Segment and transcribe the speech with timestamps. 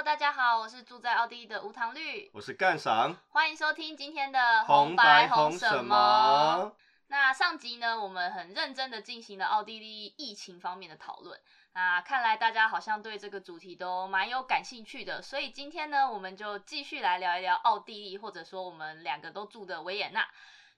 [0.00, 6.74] Hello，大家好，我是住在奥地利的无糖绿，我是干赏，欢迎收听今天的红白红什么？
[7.08, 11.38] 那上集呢，我们很认真的进行了奥地利疫情方面的讨论。
[11.74, 20.26] 那看来大家好像对这个主题都蛮有感兴趣的，所以今天呢，我们就继续来聊一聊奥地利，或者说我们两个都住的维也纳。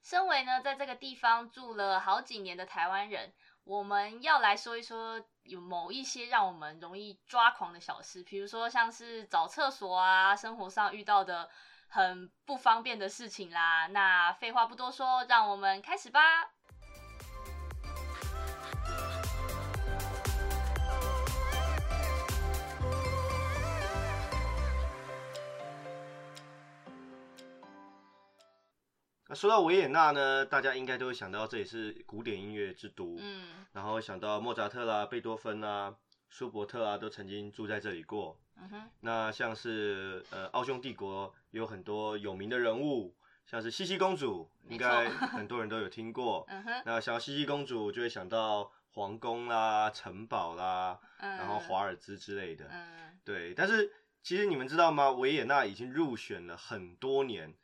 [0.02, 3.32] 身为呢，在这个地方住了好几年的台湾人，
[3.62, 11.50] 我们要来说一说有某一些让我们容易抓狂的小事，比如说像是找厕所啊，生活上遇到的
[11.88, 13.86] 很不方便的事情啦。
[13.88, 16.51] 那废话不多说，让我们开始吧。
[29.32, 35.96] 那说到维也纳呢，大家应该都会想到这里是古典音乐之都，嗯然后想到莫扎特啦、贝多芬啊、
[36.28, 38.38] 舒伯特啊，都曾经住在这里过。
[38.58, 46.44] 嗯哼，那像是呃奥匈帝国有很多有名的人物，像是茜茜公主，应该很多人都有听过。
[46.50, 52.68] 嗯哼，那想到茜茜公主，就会想到皇宫啦、城堡啦，嗯，然后华尔兹之类的。
[52.70, 53.90] 嗯对，但是
[54.22, 55.10] 其实你们知道吗？
[55.10, 57.54] 维也纳已经入选了很多年，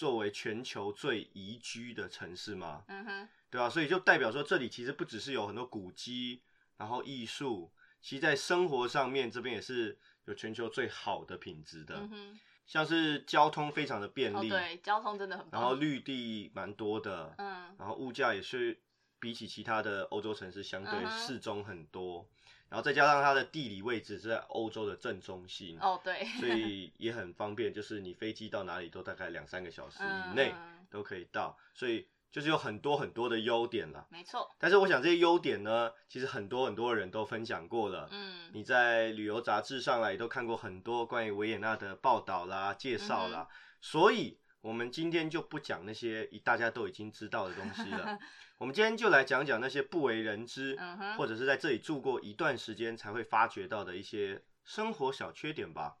[0.00, 2.82] 作为全球最宜居的城市吗？
[2.86, 6.40] 嗯哼，对吧、所以就代表说，这里其实不只是有很多古迹，
[6.78, 7.70] 然后艺术，
[8.00, 15.60] 其实在生活上面这边也是有全球最好的品质的，嗯哼，像是交通非常的便哦利，对，交通真的很棒。
[15.60, 18.80] 然后绿地蛮多的，嗯然后物价也是
[19.18, 22.26] 比起其他的欧洲城市相对适中很多，
[22.70, 34.06] 然后再加上它的地理位置是在欧洲的正中心，哦对，所以也很方便，就是你飞机到哪里都大概两三个小时嗯以内嗯都可以到，所以就是有很多很多的优点啦。
[34.08, 38.08] 没错，但是我想这些优点呢，其实很多很多人都分享过了。
[38.12, 48.18] 嗯你在旅游杂志上来也都看过很多关于维也纳的报道啦、介绍啦，嗯所以我们今天就不讲那些大家都已经知道的东西了。
[48.58, 50.78] 我们今天就来讲讲那些不为人知，
[51.16, 55.96] 或者是在这里住过一段时间才会发觉到的一些生活小缺点吧。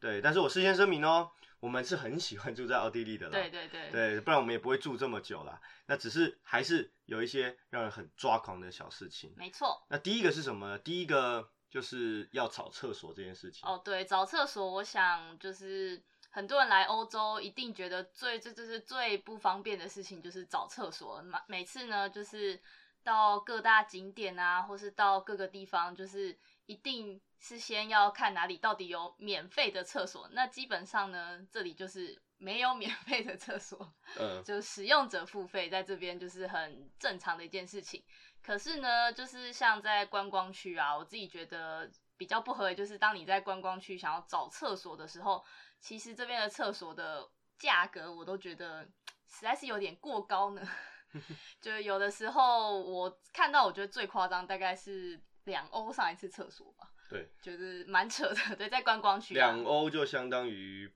[0.00, 1.30] 对，但是我事先声明哦，
[1.60, 3.32] 我们是很喜欢住在奥地利的啦。
[3.32, 5.60] 对对对，对，不然我们也不会住这么久啦。
[5.86, 9.32] 那只是还是有一些让人很抓狂的小事情。
[9.36, 9.86] 没错。
[9.88, 10.78] 那第一个是什么呢？
[10.78, 13.66] 第一个就是要找厕所这件事情。
[13.68, 16.02] 哦，对，找厕所，我想就是
[16.34, 21.22] 很多人来欧洲一定觉得最最最最最不方便的事情就是找厕所。
[21.22, 22.60] 每每次呢，就是
[23.04, 26.36] 到各大景点啊，或是到各个地方，就是
[26.66, 30.28] 一定是先要看哪里到底有免费的厕所。
[30.32, 33.94] 那基本上呢，这里就是没有免费的厕所。
[34.18, 38.02] 嗯， 就使用者付费，在这边就是很正常的一件事情。
[38.42, 45.44] 可是呢，就是像在观光区啊，我自己觉得比较不合理，就是当你在观光区想要找厕所的时候，
[45.80, 48.84] 其实这边的厕所的价格我都觉得
[49.28, 50.66] 实在是有点过高呢。
[51.60, 58.56] 就有的时候我看到，我觉得最夸张大概是两欧上一次厕所吧，对， 就是蛮扯的。
[58.56, 60.92] 对，在观光区、啊，两欧就相当于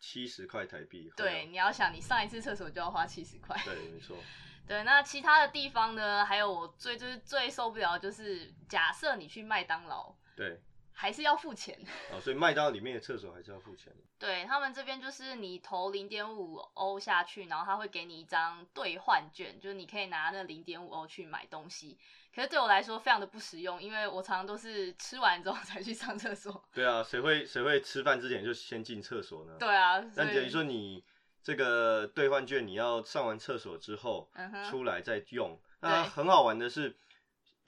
[0.00, 1.12] 七十块台币。
[1.14, 3.60] 对，，你要想你上一次厕所就要花七十块。
[3.64, 4.16] 对，没错。
[4.66, 6.24] 对，那其他的地方呢？
[6.24, 10.60] 还有我最就是最受不了，的就是假设你去麦当劳，对，
[10.92, 11.76] 还是要付钱。
[12.12, 14.04] 哦，所以麦当劳里面的厕所还是要付钱的。
[14.18, 21.98] 对他们这边就是你投零点五欧下去，然后他会给你一张兑换券，就是你可以拿那零点五欧去买东西。
[22.34, 26.62] 可是对我来说非常的不实用，因为我常常都是吃完之后才去上厕所。
[26.72, 29.56] 对啊，谁会谁会吃饭之前就先进厕所呢？
[29.58, 31.02] 对啊，那等于说你
[31.42, 35.58] 这个兑换券，你要上完厕所之后嗯出来再用。
[35.80, 36.96] 那很好玩的是，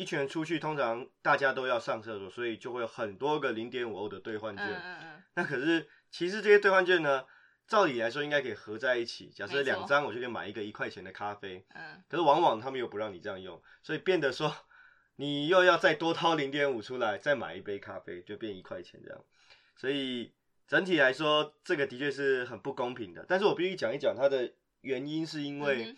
[0.00, 4.66] 一群人出去，通常大家都要上厕所，所以就会有很多个零点五欧的兑换券。
[4.66, 7.26] 嗯嗯嗯，那可是其实这些兑换券呢，
[7.68, 9.28] 照理来说应该可以合在一起。
[9.28, 11.66] 假设两张，我就可以买一个一块钱的咖啡。
[11.74, 14.50] 嗯，可是往往他们又不让你这样用，所以变得说
[15.16, 19.22] 你又要再多掏零点五出来，再买一杯咖啡，就变一块钱这样。
[19.76, 20.32] 所以
[20.66, 23.26] 整体来说，这个的确是很不公平的。
[23.28, 24.50] 但是我必须讲一讲它的
[24.80, 25.96] 原因，是因嗯为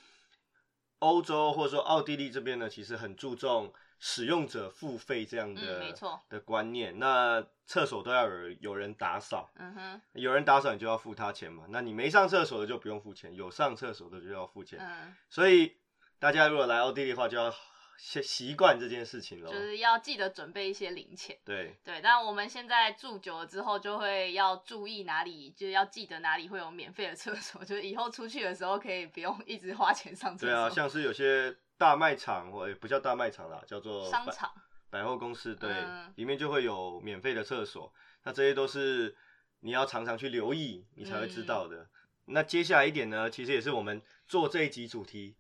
[0.99, 6.99] 欧洲或者说奥地利这边呢，其实很注重使用者付费这样的、嗯没错的观念。
[6.99, 11.67] 那厕所都要有有人打扫，嗯哼，有人打扫你就要付他钱嘛。
[11.69, 14.77] 那你没上厕所的就不用付钱，有上厕所的就要付钱。
[14.83, 15.77] 嗯，所以
[16.19, 17.55] 大家如果来奥地利的话，就要
[17.97, 19.53] 习习惯这件事情喽。
[19.53, 21.39] 就是要记得准备一些零钱。
[21.45, 30.49] 对对，但我们现在住久了之后，就会要注意哪里，就是要记得哪里会有免费的厕所， 就是以后出去的时候可以不用一直花钱上厕所。
[30.49, 34.49] 对啊，像是有些大卖场或也不叫大卖场啦，叫做商场，
[34.89, 37.93] 百货公司，对，嗯里面就会有免费的厕所，
[38.23, 39.17] 那这些都是
[39.63, 41.89] 你要常常去留意，你才会知道嗯的。
[42.27, 45.37] 那接下来一点呢，其实也是我们做这一集主题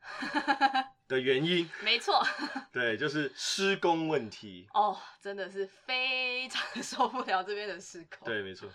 [1.07, 2.21] 的原因，没错。
[2.73, 4.67] 对，就是施工问题。
[4.75, 8.27] 哦，真的是非常受不了这边的施工。
[8.27, 8.69] 对，没错，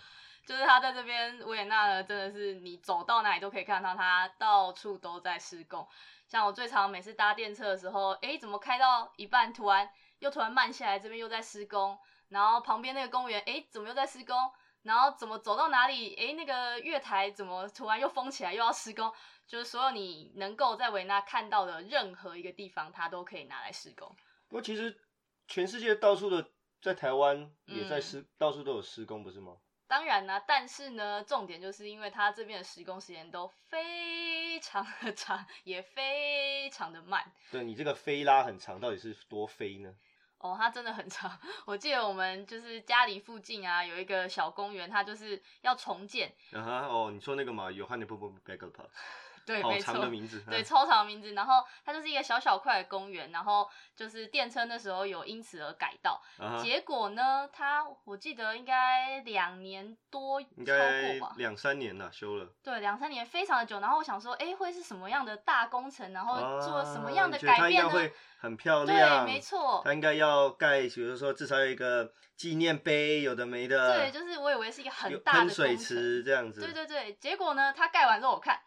[0.46, 5.86] 就是他在这边维也纳呢，真的是你走到哪里都可以看到他到处都在施工。
[6.28, 9.88] 像我最常每次搭电车的时候，诶，怎么开到一半突然
[10.18, 11.98] 又突然慢下来，这边又在施工，
[12.28, 14.36] 然后旁边那个公园，诶，怎么又在施工？
[14.82, 19.10] 然后怎么走到哪里，诶，那个月台怎么突然又封起来，又要施工？
[19.46, 24.14] 就是所有你能够在维纳看到的任何一个地方，它都可以拿来施工。
[24.48, 25.00] 不过其实
[25.46, 26.50] 全世界到处的，
[26.82, 29.56] 在台湾也在嗯施，到处都有施工，不是吗？
[29.88, 37.32] 当然呢，但是呢，重点就是因为它这边的施工时间都非常的 长，也非常的慢。
[37.50, 39.92] 对你这个飞拉很长，到底是多飞呢？
[40.40, 41.36] 哦，它真的很长。
[41.66, 46.32] 我记得我们就是家里附近啊，有一个小公园，它就是要重建。
[46.52, 48.84] 啊哈，哦，你说那个嘛，有汉尼布布贝格帕，
[49.48, 49.78] 对，好。
[49.78, 50.40] 长的名字。
[50.48, 56.20] 对，嗯超长的名字，然后它就是一个小小块的公园，然后就是电车那时候有因此而改道，
[56.62, 62.48] 结果呢，它我记得应该两年多超应该过吧，两三年了，修了。
[62.62, 63.80] 对，两三年非常的久。
[63.80, 66.12] 然后我想说，哎，会是什么样的大工程？
[66.12, 67.70] 然后做什么样的改变呢？
[67.70, 69.80] 应该会很漂亮对，没错。
[69.84, 76.60] 它应该要盖，比如说至少有一个纪念碑，有的没的，对，就是我以为是一个很大的喷水池这样子。
[76.60, 78.58] 对对对，结果呢，它盖完之后我看。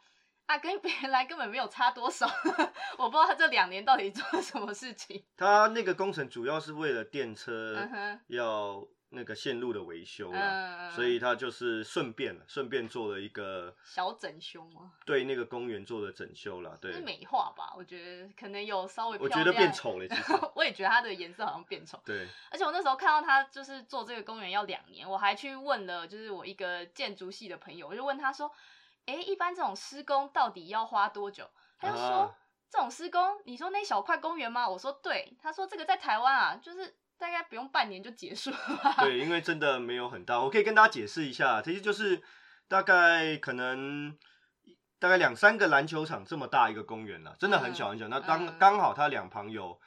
[0.51, 2.27] 啊，跟别人来根本没有差多少，
[2.99, 5.23] 我不知道他这两年到底做了什么事情。
[5.37, 7.87] 他那个工程主要是为了电车
[8.27, 14.91] 要那个线路的维修啦，嗯，所以他就是顺便了，顺便做了一个小整修吗？
[15.05, 16.77] 对那个公园做的整修啦。
[16.81, 17.73] 对是，美化吧？
[17.77, 19.39] 我觉得可能有稍微我亮。
[19.39, 20.33] 觉得变丑了，其实。
[20.53, 21.97] 我也觉得它的颜色好像变丑。
[22.05, 28.51] 对，而且我那时候看到他就是做这个公园要两年，我还去问了，就是我一个建筑系的朋友，我就问他说
[29.05, 31.49] ：“哎、一般这种施工到底要花多久？”
[31.79, 32.35] 他就说：“啊
[32.69, 38.57] 这种施工，你说那小块公园吗？”我说：“对。”他说：“这个在台湾啊，就是大概不用半年就结束了。”
[39.03, 42.21] 对，因为真的没有很大，我可以跟大家解释一下，其实就是
[42.69, 44.17] 大概可能
[44.99, 48.07] 大概两三个篮球场这么大一个公园啊，真的很小很小。
[48.07, 49.77] 那刚嗯刚好它两旁有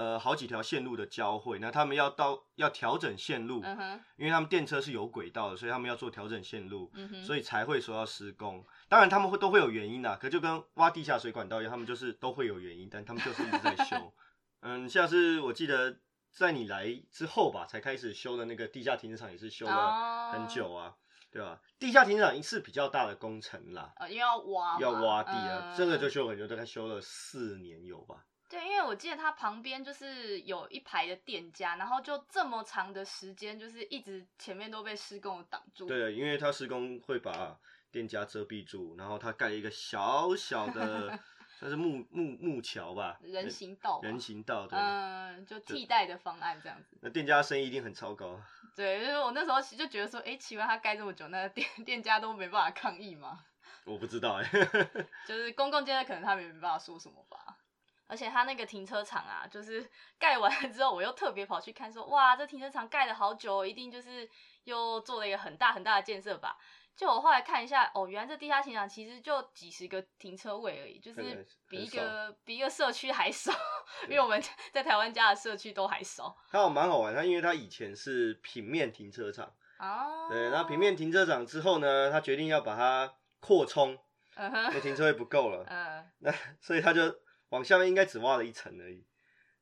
[0.00, 8.64] 呃好几条线路的交汇，那他们要到要调整线路，嗯哼，因为他们电车是有轨道的，所以他们要做调整线路，嗯哼，所以才会说要施工。
[8.88, 14.10] 当然他们会都会有原因啦，可就跟挖地下水管道一样，他们就是都会有原因，但他们就是一直在修。
[14.64, 15.98] 嗯，像是我记得
[16.32, 20.94] 在你来之后吧，才开始修的那个地下停车场也是修了很久啊，
[21.30, 21.60] 对吧？
[21.78, 28.24] 地下停车场是比较大的工程啦，呃，因为要挖，要挖地啊，嗯这个就修很久，大概修了四年有吧。
[28.50, 35.86] 对，因为我记得它旁边就是有一排的店家，然后就这么长的时间，就是一直前面都被施工挡住。
[35.86, 37.56] 对，因为它施工会把
[37.92, 41.16] 店家遮蔽住，然后它盖了一个小小的，
[41.60, 44.76] 算是木木木桥吧，人行道，人行道对。
[44.76, 46.98] 嗯，就替代的方案这样子。
[47.02, 48.42] 那店家生意一定很糟糕。
[48.74, 53.44] 对，就是我那时候就觉得说，哎，奇怪，他盖这么久，那店店家都没办法抗议吗？
[53.86, 54.50] 我不知道哎、
[55.26, 57.49] 就是公共建设可能他们也没办法说什么吧。
[58.10, 64.28] 而且他那个停车场啊，就是 盖完了之后，我又特别跑去看说，哇，这停车场盖了好久，一定就是
[64.64, 66.56] 又做了一个很大很大的建设吧。
[66.96, 73.50] 就我后来看一下，哦，原来这地下停车场其实就几十个停车位而已，就是比一少个比一个社区还少，
[74.04, 74.42] 因为我们
[74.72, 76.36] 在台湾家的社区都还少。
[76.50, 83.96] 它有蛮好玩，它因为它以前是平面停车场，哦，对，那平面停车场之后呢，他决定要把它扩充，
[84.36, 86.30] 因为停车位不够了， 嗯，那
[86.60, 87.02] 所以他就
[87.50, 89.04] 往下面应该只挖了一层而已，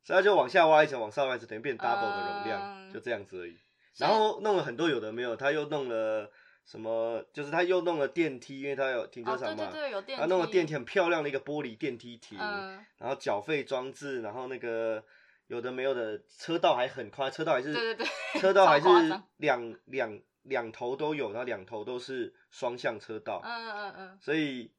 [0.02, 3.56] 所以它就往下挖一层，往上挖一层，等于变 double 的容量，嗯就这样子而已。
[3.96, 6.30] 然后弄了很多有的没有，他又弄了
[6.64, 7.24] 什么？
[7.32, 15.02] 就是他又弄了电梯，因为他有停车哦，场嘛，对对对，有电梯，他弄了电梯很漂亮的一个玻璃电梯亭，嗯，然后缴费装置，然后那个
[15.48, 24.70] 有的没有的车道还很宽，车道还是对对对，车道还是超夸张两两两头都有，然后两头都是双向车道，嗯嗯嗯，所以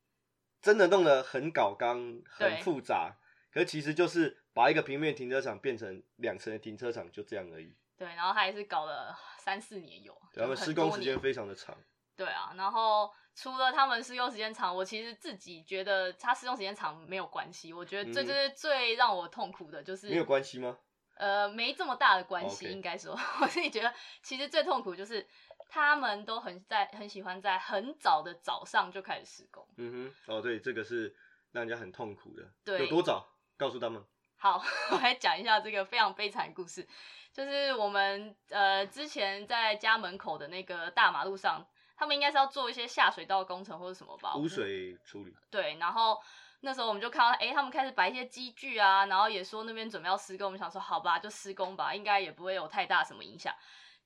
[0.62, 3.16] 真的弄得很搞刚，很复杂。
[3.52, 7.76] 可其实就是把一个平面停车场变成两层的停车场，就这样而已。
[7.98, 11.76] 对，然后他也是搞了三四年有，对他们施工时间非常的长。
[12.16, 20.78] 对啊，然后除了他们施工时间长，我其实自己觉得他施工时间长没有关系，我觉得这就是最最让我痛苦的就是没有关系吗？
[21.18, 25.26] 呃，没这么大的关系应该说， 我自己觉得其实最痛苦就是
[25.70, 31.16] 他们都很在很喜欢在很早的早上就开始施工，嗯哼，哦，对，这个是
[31.52, 32.44] 让人家很痛苦的。
[32.66, 33.30] 对有多早？
[33.56, 34.04] 告诉他们。
[34.36, 34.62] 好，
[34.92, 36.88] 我来讲一下这个非常悲惨的故事，
[37.32, 41.64] 就是我们呃之前在家门口的那个大马路上，
[41.96, 45.36] 他们应该是要做一些下水道工程或者什么吧，污水处理。
[45.52, 46.18] 对，然后
[46.62, 53.54] 那时候我们就看到，哎，他们开始摆一些机具啊，然后也说那边准备要施工，我们想说好吧，就施工吧，应该也不会有太大什么影响。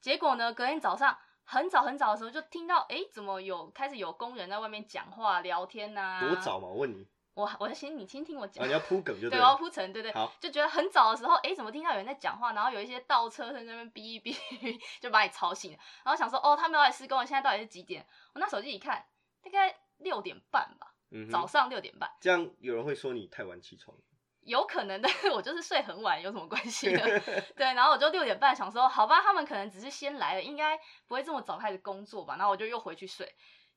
[0.02, 6.20] 结果呢，隔天早上很早很早的时候就听到，哎，怎么有开始有工人在外面讲话聊天呐？
[6.22, 6.68] 多早嘛？
[6.68, 7.08] 我问你。
[7.36, 18.06] 我我先你先听我讲，你要铺梗就对，我要铺陈，对对，好，就觉得很早的时候，哎，怎么听到有人在讲话，然后有一些倒车在那边哔一哔，就把你吵醒了，然后想说，哦，他们要来施工了，现在到底是几点？
[18.36, 19.04] 我拿手机一看，
[19.42, 22.08] 大概六点半吧，嗯早上六点半。
[22.22, 23.98] 这样有人会说你太晚起床？
[24.46, 27.02] 有可能，但是我就是睡很晚，有什么关系呢？
[27.56, 32.36] 对，然后我就六点半想说，好吧，他们可能只是先来了，应该不会这么早开始工作吧？
[32.38, 33.34] 然后我就又回去睡。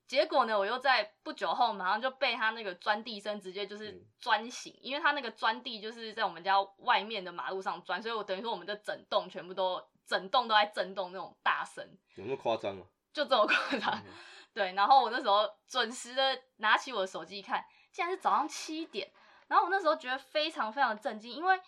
[0.06, 12.87] 结果呢，我又在不久后马上就被他那个钻地声直接就是钻醒，因为他那个钻地就是在我们家外面的马路上钻，所以我等于说我们的整栋全部都整栋都在震动那种大声，有那么夸张吗？
[13.12, 14.00] 就这么夸张，
[14.54, 14.73] 对。
[14.75, 19.11] 然后我那时候准时的拿起我的手机一看，竟然是早上七点，
[19.48, 21.60] 然后我那时候觉得非常非常震惊，因为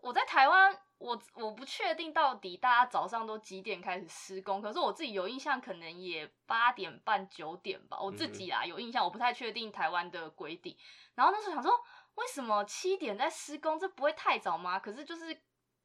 [0.00, 0.78] 我在台湾。
[1.00, 7.98] 我我不确定到底大家早上都几点开始施工，可是我自己有印象，可能也八点半九点吧。
[7.98, 10.76] 我自己啊有印象，我不太确定台湾的规定。
[11.14, 11.72] 然后那时候想说，
[12.16, 13.78] 为什么七点在施工？
[13.78, 14.78] 这不会太早吗？
[14.78, 15.40] 可是就是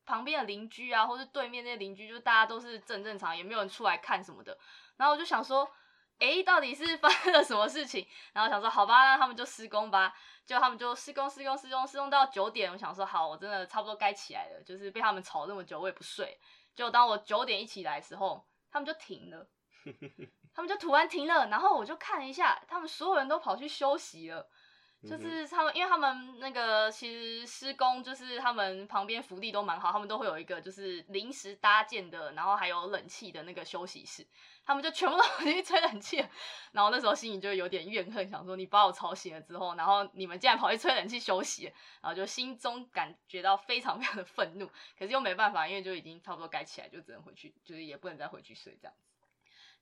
[0.05, 4.57] 旁边的邻居啊，或是对面那些邻居，就大家都是正正常，也没有人出来看什么的。
[4.97, 5.65] 然后我就想说。
[6.17, 8.07] 哎，到底是发生了什么事情？
[8.31, 10.15] 然后想说，好吧，那他们就施工吧。
[10.45, 12.71] 就他们就施工、施工、施工、施工到九点。
[12.71, 14.61] 我想说，好，我真的差不多该起来了。
[14.63, 16.39] 就是被他们吵那么久，我也不睡。
[16.75, 19.47] 就当我九点一起来的时候，他们就停了，
[20.53, 21.47] 他们就突然停了。
[21.47, 24.47] 然后我就看了一下，他们所有人都跑去休息了。
[25.05, 34.25] 就是他们，因为他们那个其实施工，就是他们旁边福利都蛮好，他们都会有一个就是临时搭建的，然后还有冷气的那个休息室，
[34.65, 36.17] 他们就全部都去吹冷气。
[36.71, 41.65] 然后那时候心里就有点怨恨，想说你把我吵醒了之后，然后你们竟然跑去吹冷气休息，
[42.01, 49.14] 然后就心中感觉到非常非常的愤怒，可是又没办法，因为就已经差不多该起来，就只能回去，就是也不能再回去睡这样子。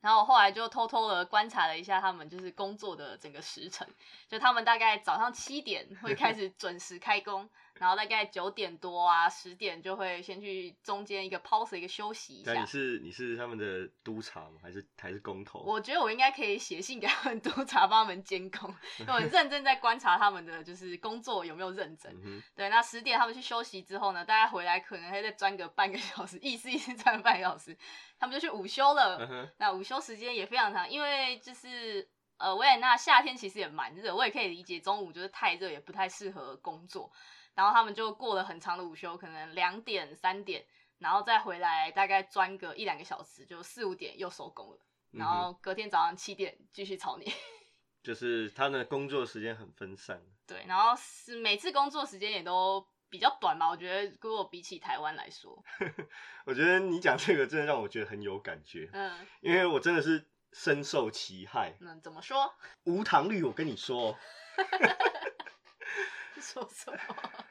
[0.04, 3.88] 然后我后来就偷偷的观察了一下他们就是工作的整个时辰，
[4.28, 7.50] 就他们大概早上七点会开始准时开工。
[7.80, 12.54] 然后大概九点多啊，十点就会先去中间一个 pause 一个休息一下。
[12.54, 14.60] 你是你是他们的督察吗？
[14.62, 15.60] 还是还是工头？
[15.60, 18.74] 我觉得我应该可以写信给他们 督察，帮他们监控。
[19.08, 22.16] 我认真在观察他们的就是工作有没有认真。
[22.56, 27.76] 对，那十点他们去休息之后呢，大家回来可能还再钻个半个小时，意思意思钻半个小时，
[28.20, 29.52] 他们就去午休了。
[29.58, 37.12] 那午休时间也非常长，因为就是呃维也纳夏天其实也蛮热，我也可以理解中午就是太热，也不太适合工作。
[37.56, 40.66] 然后他们就过了很长的午休，可能两点三点，
[41.00, 44.80] 然后再回来，大概钻个一两个小时，就四五点又收工了。
[45.12, 47.32] 然后隔天早上七点继续吵你。
[48.02, 50.22] 就是他的工作时间很分散。
[50.46, 53.70] 对，然后是每次工作时间也都比较短嘛。
[53.70, 55.64] 我觉得如果比起台湾来说，
[56.46, 58.90] 我觉得你讲这个真的让我觉得很有感觉。
[58.92, 61.78] 嗯，因为我真的是深受其害。
[61.80, 62.54] 嗯，怎么说？
[62.84, 64.18] 无糖绿，我跟你说。
[66.42, 67.43] 说什么？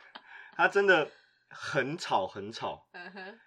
[0.54, 1.10] 他真的
[1.48, 2.86] 很吵，很吵。
[2.92, 3.40] 嗯哼，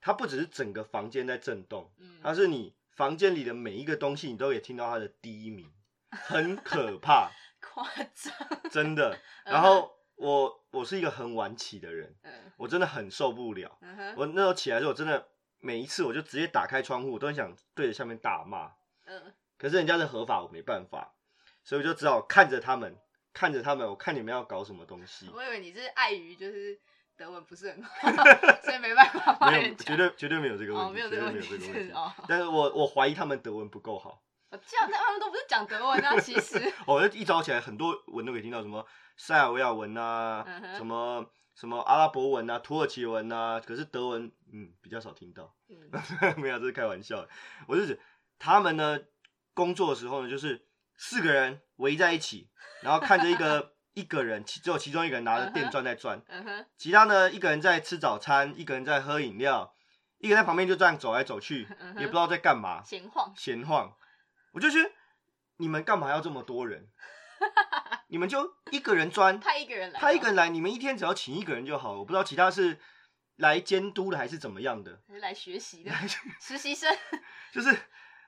[0.00, 5.72] 他不只是整个房间在震动，嗯，他是你房间里的每一个东西，你都可以听到它的低鸣，
[6.10, 7.30] 很可怕，
[7.60, 7.84] 夸
[8.14, 9.18] 张，真的。
[9.44, 13.78] 然后我我是一个很晚起的人，嗯，我真的很受不了。
[14.16, 18.72] 我那时候起来之后，真的每一次我就直接打开窗户，我都很想对着下面大骂，
[19.06, 21.14] 嗯，可是人家是合法，我没办法，
[21.64, 22.96] 所以我就只好看着他们。
[23.34, 25.28] 看着他们，我看你们要搞什么东西。
[25.34, 26.80] 我以为你是碍于就是
[27.16, 28.08] 德文不是很好，
[28.64, 29.50] 所以没办法。
[29.50, 31.92] 没有，绝对绝对没有这个问题，没有这个问题。
[32.26, 34.22] 但是我我怀疑他们德文不够好。
[34.54, 36.72] 这样，他们都不是讲德文啊，其实。
[36.86, 38.86] 哦，一早起来，很多文都可以听到，什么
[39.16, 45.52] 塞尔维亚文啊，什么什么阿拉伯文啊，土耳其文啊，可是德文，嗯，比较少听到。
[46.36, 47.26] 没有，这是开玩笑。
[47.66, 47.98] 我就是
[48.38, 49.00] 他们呢，
[49.54, 50.64] 工作的时候呢，就是
[50.96, 52.50] 四个人围在一起。
[52.82, 56.20] 然后看着一个 一个人，其只有其中一个人拿着电钻在钻，
[56.76, 59.74] 其他呢一个人在吃早餐，一个人在喝饮料，
[60.18, 63.96] 一个人在旁边就这样走来走去，也不知道在干嘛，闲晃闲晃。
[64.52, 64.90] 我就觉得
[65.56, 66.88] 你们干嘛要这么多人？
[68.08, 71.96] 你们就一个人钻， 他一个人来，他一个人来，你们一天只要请一个人就好。
[71.98, 72.78] 我不知道其他是
[73.36, 75.92] 来监督的还是怎么样的，来学习的
[76.40, 76.94] 实习生。
[77.52, 77.76] 就是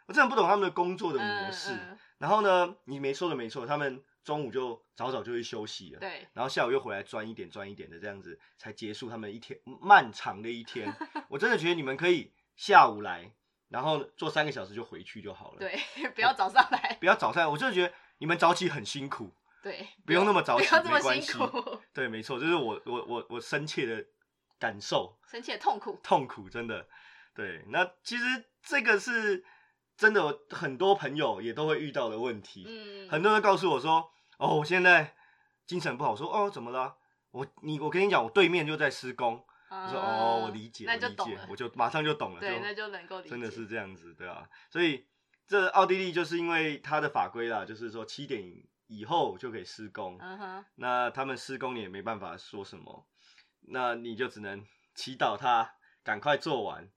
[0.06, 1.78] 我真的不懂他们的工作的模式。
[2.18, 4.02] 然后呢，你没说的没错，他们。
[4.26, 10.92] 中午就早早就去休息了，对，然后下午又回来钻一点钻一点的这样子，才结束他们一天漫长的一天。
[11.30, 13.30] 我真的觉得你们可以下午来，
[13.68, 15.78] 然后做三个小时就回去就好了。，对，
[16.12, 19.32] 不要早上来，不要早上，我真的觉得你们早起很辛苦。
[19.62, 24.04] 对，不用那么早起不要这么没关系辛苦，对，没错，这是我我我我深切的
[24.58, 26.88] 感受，深切的痛苦，痛苦真的。
[27.32, 28.24] 对，那其实
[28.60, 29.44] 这个是
[29.96, 32.64] 真的，很多朋友也都会遇到的问题。
[32.66, 35.14] 嗯，很多人告诉我说：“哦，我现在
[35.66, 36.96] 精神不好。”说：“哦，怎么了？
[37.30, 45.06] 我你我跟你讲，我对面就在施工。”我说：“哦，我理解，我理解我就马上就懂了。”对，就那就能够理解，真的是这样子，对啊，所以
[45.48, 48.44] 这奥地利就是因为它的法规啦，就是说七点
[48.86, 53.06] 以后就可以施工，嗯哼，那他们施工你也没办法说什么，
[53.68, 55.74] 那你就只能祈祷他
[56.04, 56.88] 赶快做完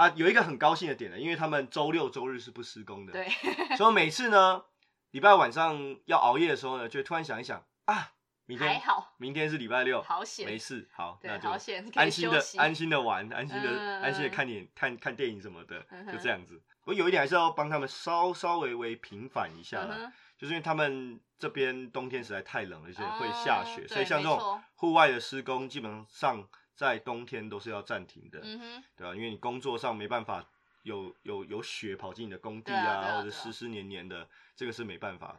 [0.00, 0.12] 啊。
[0.16, 3.28] 有一个很高兴的点呢，因为他们周六周日是不施工的，对，
[3.76, 4.62] 所以每次呢
[5.10, 8.12] 礼拜晚上要熬夜的时候呢，就突然想一想啊，
[8.46, 10.46] 明天还好，明天是礼拜六，好险。
[10.46, 16.62] 没事，好，那就安心的安心的玩，安心的、嗯安心的看电影、看看电影什么的，就这样子。
[16.84, 26.48] 我有一点还是要帮他们稍稍微微平反一下啦，嗯就是因为他们这边冬天实在太冷了，而且会下雪，哦所以像这种户外的施工，基本上
[26.80, 30.42] 在冬天都是要暂停的，嗯哼，对吧、因为你工作上没办法
[30.82, 35.38] 有有有雪跑进你的工地对啊或者湿湿黏黏的，这个是没办法。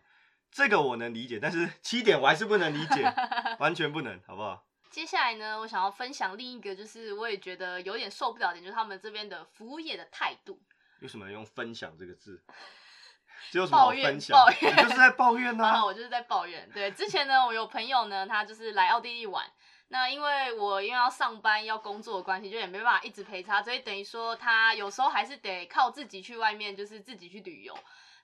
[0.51, 3.11] 这个我能理解，但是 七点我还是不能理解，
[3.57, 4.67] 完全不能，好不好？
[4.91, 10.61] 接下来呢，我想要分享另一个，就是我也觉得有点受不了的点，就是他们这边的服务业的态度。
[10.99, 12.39] 为什么用分享这个字？
[13.49, 14.37] 这 有什么好抱怨分享？
[14.37, 16.69] 抱怨你就是在抱怨呐、然后我就是在抱怨。
[16.71, 19.43] 对，之前呢，我有朋友呢，他就是来奥地利玩。
[19.93, 27.77] 那因为我因为要上班要工作的关系，就也没办法一直陪他，所以等于说他有时候还是得靠自己去外面，就是自己去旅游。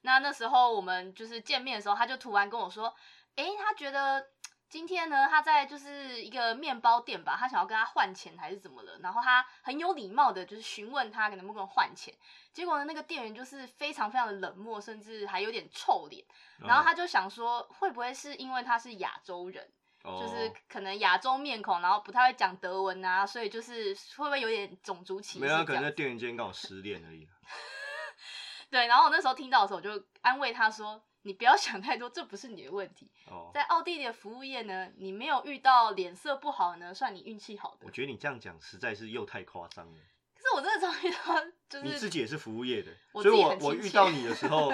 [0.03, 2.95] 那那时候我们就是见面的时候，他就突然跟我说，
[3.36, 4.25] 诶，他觉得
[4.69, 12.13] 今天呢，他在就是一个面包店吧，他想要跟他换钱还是怎么了，然后他很有礼貌的，就是询问他能不能换钱。
[12.53, 16.24] 结果呢，那个店员就是非常非常的冷漠，甚至还有点臭脸。
[16.62, 19.69] 嗯然后他就想说，会不会是因为他是亚洲人，
[20.03, 25.65] 哦就是可能亚洲面孔，然后不太会讲德文啊，所以就是会不会有点种族歧视没有？
[25.65, 27.27] 可能在店员今天刚好失恋而已。
[28.69, 33.10] 对，然后我那时候听到的时候，我就安慰他说：“你不要想太多，这不是你的问题。
[33.27, 37.91] 哦，在奥地利的服务业呢，你没有遇到脸色不好呢，算你运气好的我。
[37.91, 39.99] 觉得你这样讲实在是又太夸张了。
[40.36, 44.69] 可是我真的 常遇到，就是你自己也是服务业的，所以我我遇到你的时候，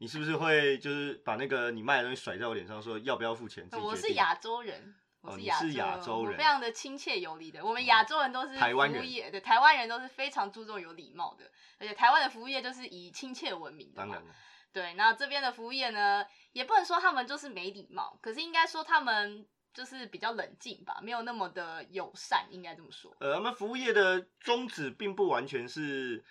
[0.00, 3.68] 你是不是会就是把那个你卖的东西甩在我脸上，说要不要付钱？
[3.72, 5.42] 我是亚洲人，我是
[5.74, 7.62] 亚洲人非常的亲切有礼的。
[7.62, 11.44] 我们亚洲人都是台湾人服务业，对台湾人都是非常注重有礼貌的，
[11.78, 14.06] 而且台湾的服务业就是以亲切闻名的嘛。
[14.06, 14.34] 当然了，
[14.72, 23.14] 对，那这边的服务业呢，也不能说他们就是没礼貌，可是应该说他们就是比较冷静吧，没有那么的友善，应该这么说。
[23.20, 26.24] 呃，他们服务业的宗旨并不完全是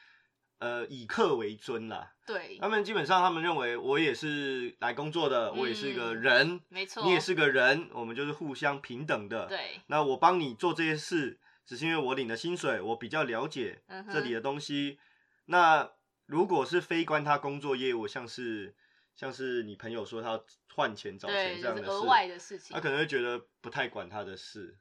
[0.60, 9.48] 呃以客为尊啦，对，他们基本上他们认为我也是来工作的，我也是个嗯人，没错，你也是个人，我们就是互相平等的。
[9.48, 15.00] 对，那我帮你做这些事，只是因为我领的薪水，我比较了解这里的东西。
[15.45, 15.89] 那
[16.26, 18.76] 如果是非关他工作业务，像是
[19.15, 20.45] 像是你朋友说他要
[20.76, 22.82] 换钱找钱对，这样的就是额外事，的事情他。
[22.82, 24.78] 可能会觉得不太管他的事。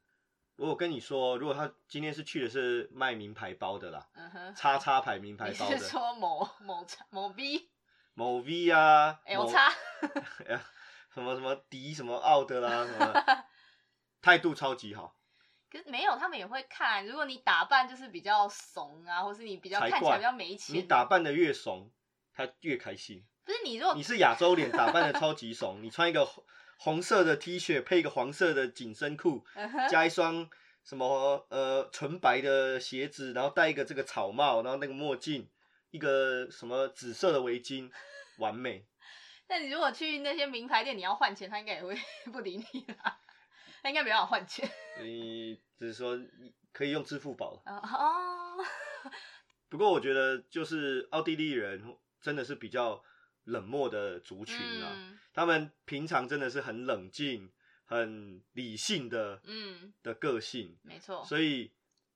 [0.58, 7.68] 如果跟你说，如果他今天是去的是卖名牌包的啦，嗯哼，叉叉牌名牌包的，是说某某某 V
[8.14, 9.72] 某 V 啊 L 某叉？
[11.14, 13.44] 什么什么迪什么奥的啦，什么的
[14.20, 15.14] 态度超级好，
[15.70, 17.06] 可是没有，他们也会看。
[17.06, 21.88] 如果你打扮就是比较怂啊，或是你比较看起来比较没钱，你打扮的越怂，
[22.34, 23.24] 他越开心。
[23.44, 26.28] 不是你如果你是亚洲脸，打扮的超级怂，你穿一个
[26.78, 29.44] 红红色的 T 恤，配一个黄色的紧身裤，
[29.90, 30.48] 加一双
[30.82, 35.48] 什么呃纯白的鞋子，然后戴一个这个草帽，然后那个墨镜，
[35.90, 37.90] 一个什么紫色的围巾，
[38.38, 38.86] 完美。
[39.48, 41.96] 那你如果去那些名牌店，你要换钱，他应该也会
[42.32, 43.20] 不理你啦。
[43.82, 44.68] 他应该没办法换钱。
[45.00, 46.18] 你只是说
[46.72, 47.62] 可以用支付宝，
[49.68, 53.00] 不过我觉得就是奥地利人真的是比较
[53.48, 57.50] 冷漠的族群啊，嗯他们平常真的是很冷静、
[57.84, 61.24] 很理性的嗯，的个性，没错。
[61.24, 61.72] 所以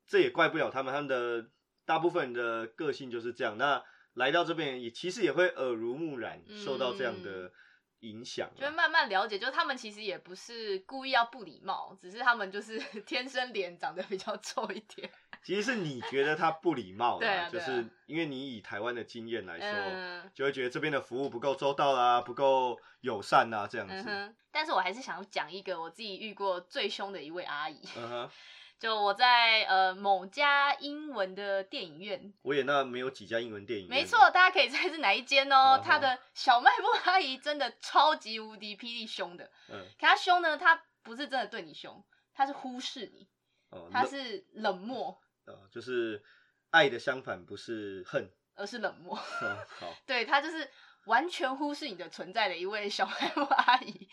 [0.07, 1.51] 这也怪不了他们，他们的
[1.85, 3.57] 大部分人的个性就是这样。
[3.57, 3.83] 那
[4.15, 7.53] 来到这边也其实也会耳濡目染，嗯受到这样的
[8.01, 15.09] 影响啊、就会慢慢了解，就是他们其实也不是故意要不礼貌，只是他们就是 天生脸长得比较臭一点。
[15.45, 17.67] 其实是你觉得他不礼貌啦，对啊对啊。
[17.67, 20.31] 就是因为你以台湾的经验来说，嗯。
[20.35, 24.35] 就会觉得这边的服务不够周到啦，不够友善啦，这样子。
[24.51, 28.31] 但是我还是想讲一个我自己遇过最凶的一位阿姨，嗯哼，
[28.79, 35.77] 就我在呃某家英文的电影院，我也那没有几家英文电影院，没错，，大家可以猜是哪一间哦。
[35.77, 35.83] 嗯哼。
[35.89, 43.27] 她的小卖部阿姨真的超级无敌霹雳凶的，嗯，可她凶呢，她不是真的对你凶，她是忽视你，
[43.71, 46.23] 哦，她冷是冷漠，呃，就是
[46.71, 49.19] 爱的相反不是恨，而是冷漠。
[49.43, 50.69] 嗯，好，对他就是
[51.07, 54.09] 完全忽视你的存在的一位小卖部阿姨。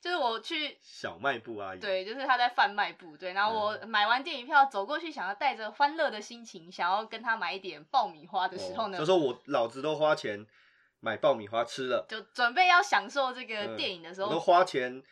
[0.00, 10.46] 就是我去小卖部阿姨，，对，就是他在贩卖部，对，然后我买完电影票走过去，想要带着欢乐的心情，想要跟他买一点爆米花的时候呢，就说我老子都花钱
[11.00, 15.02] 买爆米花吃了，就准备要享受这个嗯电影的时候，我都花钱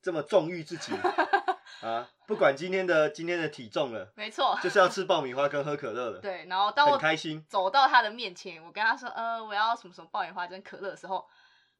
[0.00, 0.92] 这么纵欲自己
[1.80, 11.26] 啊，不管今天的今天的体重了，没错，就是要吃爆米花跟喝可乐了，对，然后当很我开心，走到他的面前，我跟他说，呃，我要什么什么爆米花跟可乐的时候，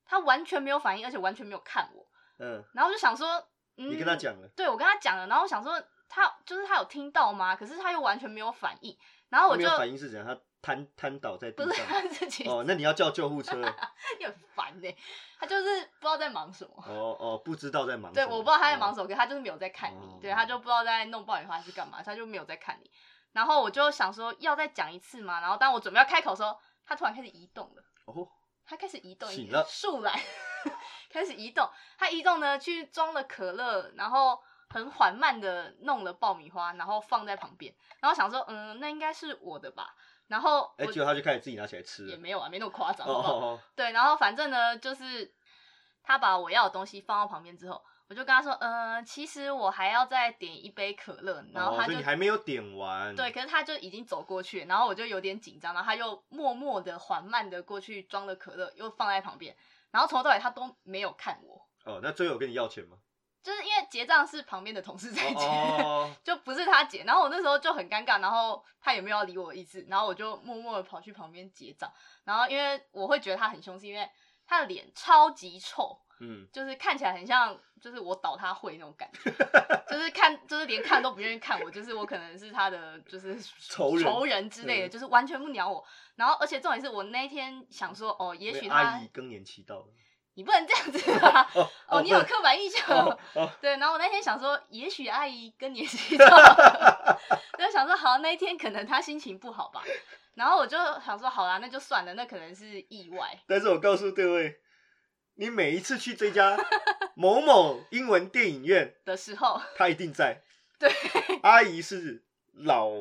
[0.04, 2.06] 他完全没有反应，而且完全没有看我，
[2.38, 3.36] 嗯，然后我就想说，
[3.76, 7.56] 嗯，你跟他讲了，对我跟他讲了，然后我想说他就是他有听到吗？
[7.56, 8.96] 可是他又完全没有反应，
[9.28, 10.26] 然后我就没有反应是怎样？
[10.26, 13.56] 他瘫瘫倒在地不是上，他自己哦，那你要叫救护车，
[14.18, 14.96] 你很烦呢、
[15.38, 16.72] 他就是不知道在忙什么。
[16.86, 22.90] 哦哦，不知道在忙什对，么，我不知道他在忙哦什么，可是他就是没有在看你，哦对，他就不知道在弄爆米花还是干嘛，他就没有在看你。
[23.32, 28.28] 然后我就想说要再讲一次嘛，然后当我准备要开口的时候，他突然开始移动了，哦，
[28.66, 30.18] 他开始移动，醒了树懒
[31.10, 34.40] 开始移动，他移动呢去装了可乐，然后
[34.70, 39.94] 很缓慢的弄了爆米花，然后放在旁边，然后想说嗯，那应该是我的吧，
[40.28, 43.34] 然后哎，我结果他就开始自己拿起来吃了，也没有啊，没那么夸张，哦好不好？
[43.34, 45.32] 哦哦，对，然后反正呢，就是
[46.02, 59.56] 他把我要的东西放到旁边之后，我就跟他说，呃，其实我还要再点一杯可乐，然后哦他就、还没有点完，对，，可是他就已经走过去，然后我就有点紧张，然后他又默默的、缓慢的过去装了可乐，又放在旁边，
[59.90, 62.98] 然后从头到尾他都没有看我，哦，那最后有跟你要钱吗？
[63.42, 65.44] 就是因为结账是旁边的同事在结。
[65.44, 71.90] 哦， 就不是他结，然后我那时候就很尴尬，然后他也没有要理我的意思，然后我就默默的跑去旁边结账，
[72.24, 74.08] 然后因为我会觉得他很凶，是因为
[74.46, 79.30] 他的脸超级臭，嗯，就是看起来很像，就是我倒他会那种感觉，
[79.88, 84.90] 就是看，就是连看都不愿意看我，就是我可能是他的就是仇人仇人之类的，嗯。
[84.90, 85.84] 就是完全不鸟我。
[86.16, 89.86] 然后，而且重点是我那一天想说，哦，也许他阿姨更年期到了，
[90.38, 93.18] 你不能这样子啊，哦哦，你有刻板印象。
[93.60, 97.18] 对，然后我那天想说，也许阿姨更年期到了，
[97.58, 99.82] 就想说好，那一天可能她心情不好吧。
[100.34, 103.36] 然后我就想说，好啦，那就算了，那可能是意外。
[103.48, 104.60] 但是我告诉各位，
[105.34, 106.56] 你每一次去这家
[107.16, 110.40] 某某英文电影院， 的时候，他一定在。
[110.78, 110.88] 对，
[111.42, 112.22] 阿姨是
[112.52, 112.92] 老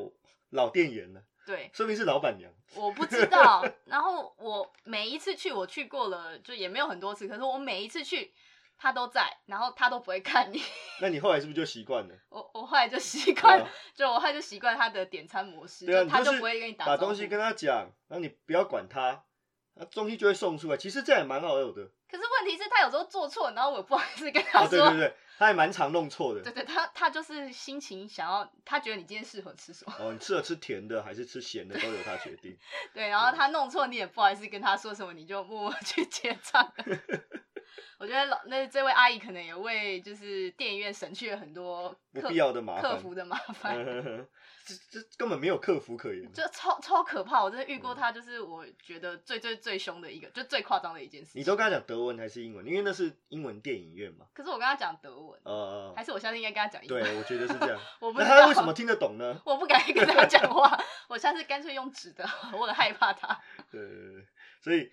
[0.50, 2.52] 老店员了，对，说明是老板娘。
[2.74, 3.64] 我不知道。
[3.86, 8.34] 然后我每一次去，我去过了，就也没有很多次，可是我每一次去，
[8.76, 10.62] 他都在，然后他都不会看你。
[11.00, 12.14] 那你后来是不是就习惯了？
[12.28, 19.24] 我我后来就习惯啊，就我后来就习惯他的点餐模式，对啊，就他就不会跟你打招呼把东西跟他讲，然后你不要管他，
[19.72, 20.76] 那东西就会送出来。
[20.76, 21.90] 其实这样也蛮好有的。
[22.10, 24.70] 可是问题是，他有时候做错，然后我也不好意思跟他啊，说。
[24.70, 26.52] 对对对，他还蛮常弄错的对。
[26.52, 32.56] 对，他他就是心情想要，他觉得你今天适合吃什么，哦，你适合吃甜的还是吃咸的都由他决定。
[32.94, 36.72] 对，然后他弄错，你也不好意思跟他说什么，你就默默去结账。
[37.98, 43.76] 我觉得老那这位阿姨可能也为就是电影院省去了很多客不必要的麻烦客服的麻烦，
[44.74, 46.32] 这这根本没有克服可言。
[46.32, 47.42] 就超超可怕。
[47.42, 51.32] 我真的遇嗯过他，就是我觉得最最最凶的一个，就最夸张的一件事。
[51.34, 52.66] 你都跟他讲德文还是英文？
[52.66, 54.26] 因为那是英文电影院嘛。
[54.34, 57.18] 可是我跟他讲德文，呃，还是我下次应该跟他讲英文对，文？
[57.18, 57.80] 我觉得是这样。
[58.00, 59.40] 我不那知道他为什么听得懂呢？
[59.46, 60.78] 我不敢跟他讲话，
[61.08, 63.40] 我下次干脆用纸的，我很害怕他。
[63.70, 64.26] 对对对，
[64.60, 64.90] 所以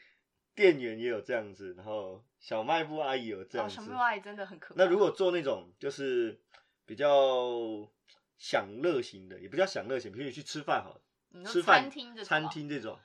[0.53, 3.75] 店员也有这样子，然后小卖部阿姨有这哦，样子。
[3.75, 4.83] 小妹阿姨真的很可怕。
[4.83, 6.39] 那如果做那种就是
[6.85, 7.09] 比较
[8.37, 12.25] 享乐型的，也不叫享乐型，比如你去吃饭好了，你说吃饭餐厅这种。
[12.25, 12.99] 餐吗厅这种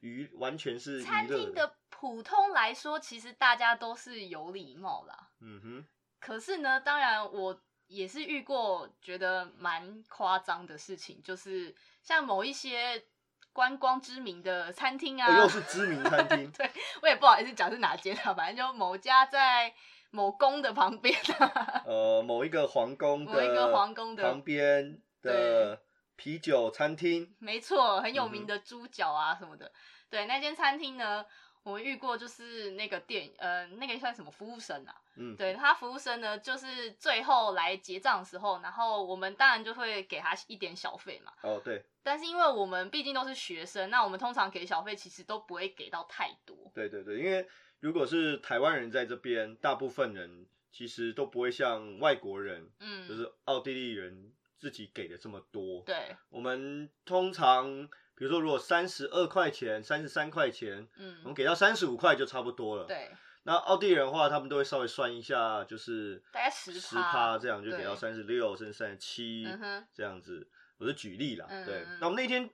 [0.00, 5.30] 娱完全是娱乐餐厅的普通来说，其实大家都是有礼貌啦。
[5.40, 5.86] 嗯哼，
[6.20, 13.04] 可是呢，当然我也是遇过觉得蛮夸张的事情，就是像某一些
[13.52, 16.50] 观光知名的餐厅啊，哦又是知名餐厅。
[16.52, 16.70] 对
[17.00, 19.72] 我也不好意思讲是哪间啊，反正就某家在
[20.14, 25.80] 某宫的旁边啊， 呃，某一个皇宫的某一个皇宫的旁边的
[26.14, 29.72] 啤酒餐厅，没错，很有名的猪脚啊什么的。
[30.08, 31.26] 对，那间餐厅呢，
[31.64, 41.32] 我们遇过就是那个店呃那个算什么服务生啊，嗯，对他服务生呢，就是最后来结账的时候，然后我们当然就会给他一点小费嘛。
[41.42, 46.56] 哦对但是因为我们毕竟都是学生，那我们通常给小费其实都不会给到太多。
[46.72, 47.44] 对对对，因为
[47.84, 55.82] 如果是台湾人在这边，大部分人其实都不会像外国人，嗯，就是奥地利人自己给的这么多。
[55.84, 62.86] 对，我们通常比如说如果三十二块钱、三十三块钱，嗯我们嗯，给到三十五块就差不多了。。
[62.86, 63.10] 对，
[63.42, 69.46] 那奥地利人的话，他们都会稍微算一下，就是大概10%十趴这样就给到对三十六甚至三十七
[69.92, 70.48] 这样子。
[70.78, 71.84] 我是举例啦，对。
[72.00, 72.48] 那我们那天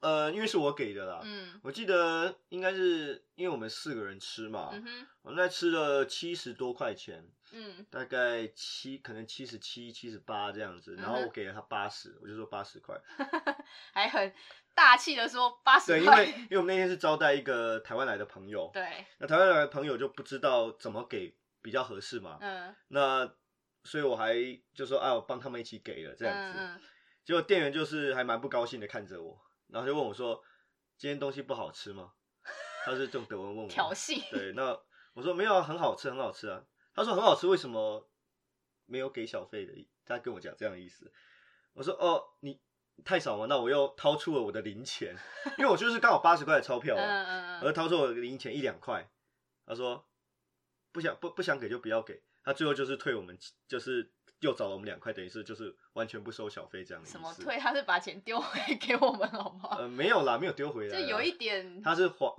[0.00, 1.60] 呃，因为是我给的啦，嗯。
[1.62, 7.86] 我记得应该是因为我们四个人吃嘛，嗯，我们在吃了七十多块钱，嗯。
[7.90, 13.00] 大概七可能七十七、七十八这样子，然后我给了他八十，我就说八十块。
[13.94, 14.32] 还很
[14.74, 23.34] 大气的说八十对，因块，为因为我们那天是招待一个台湾来的朋友，对，那台湾来的朋友就不知道怎么给比较合适嘛，嗯，那
[23.84, 24.34] 所以我还
[24.74, 26.80] 就说啊，我帮他们一起给了这样子，嗯嗯
[27.24, 30.42] 结果店员就是还蛮不高兴的看着我，然后就问我说
[30.98, 32.12] ：“今天东西不好吃吗？”
[32.84, 33.70] 他是用德文问我。
[33.70, 34.76] 挑衅，对，那
[35.14, 36.64] 我说没有啊，很好吃，很好吃啊。
[36.94, 38.10] 他说很好吃，为什么
[38.86, 39.72] 没有给小费的？
[40.04, 41.12] 他跟我讲这样的意思。
[41.74, 42.60] 我说哦，你
[43.04, 45.16] 太少嘛，那我又掏出了我的零钱，
[45.58, 49.08] 因为我就是刚好八十块的钞票嗯啊，嗯嗯，我就掏出我的零钱一两块。
[49.64, 50.04] 他说
[50.90, 52.20] 不想不不想给就不要给。
[52.42, 57.08] 他最后就是退我们，就是又找了我们两块，等于是就是完全不收小费这样的。
[57.08, 57.56] 什么退？
[57.58, 59.78] 他是把钱丢回 给我们，好不好？
[59.78, 61.00] 呃，没有啦，没有丢回来啦。
[61.00, 62.34] 就有一点，他是花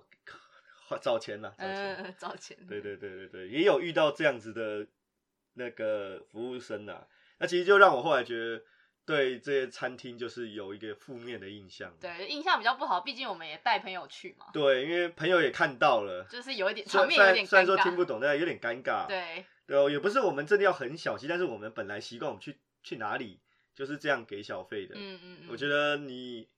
[0.88, 2.16] 花找钱啦，找钱。
[2.20, 4.86] 找钱，对对对对对，也有遇到这样子的
[5.54, 7.08] 那个服务生啊，
[7.40, 8.62] 那其实就让我后来觉得
[9.06, 11.94] 对这些餐厅就是有一个负面的印象。
[12.02, 19.08] 对，印象比较不好，毕竟我们也带朋友去嘛，对，因为朋友也看到了，就是有一点虽场面有点虽然虽然，说听不懂，但有点尴尬。
[19.08, 23.40] 对，对哦，也不是我们真的要很小气，但是我们本来习惯我们去去哪里
[23.74, 24.96] 就是这样给小费的。
[24.96, 26.50] 嗯嗯嗯，我觉得你，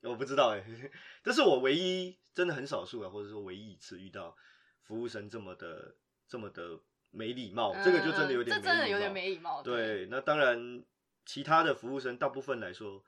[0.00, 0.64] 我不知道哎，
[1.22, 4.36] 这是我唯一真的很少数啊，或者说唯一一次遇到
[4.82, 5.94] 服务生这么的
[6.26, 10.82] 这么的没礼貌，这个就真的有点嗯这真的有点没礼貌，对，那当然，
[11.26, 13.04] 其他的服务生大部分来说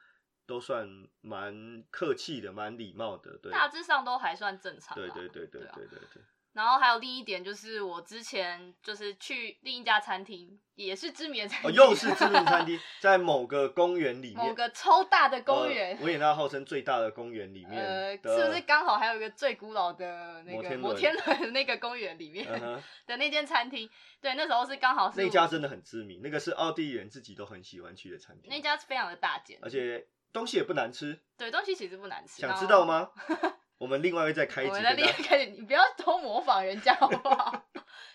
[0.46, 3.38] 都算蛮客气的，蛮礼貌的。
[3.38, 6.22] 对，大致上都还算正常啦，对对对对对对对。
[6.54, 23.90] 然后还有另一点就是，我之前就是去另一家餐厅，也是知名的餐厅，哦，又是知名餐厅，在某个公园里面，某个超大的公园呃，维也纳号称最大的公园里面呃，的，是不是刚好还有一个最古老的那摩天轮个摩天轮那个公园里面嗯哼 的那间餐厅？
[24.20, 33.10] 对，那时候是刚好是我那家真的很知名，那个是奥地利人自己都很喜欢去的餐厅，那家非常的大间，而且东西也不难吃，对东西其实不难吃，想知道吗？
[33.78, 35.24] 我们另外会再开一我们再另跟大家。
[35.24, 37.62] 一开始，你不要偷模仿人家好不好？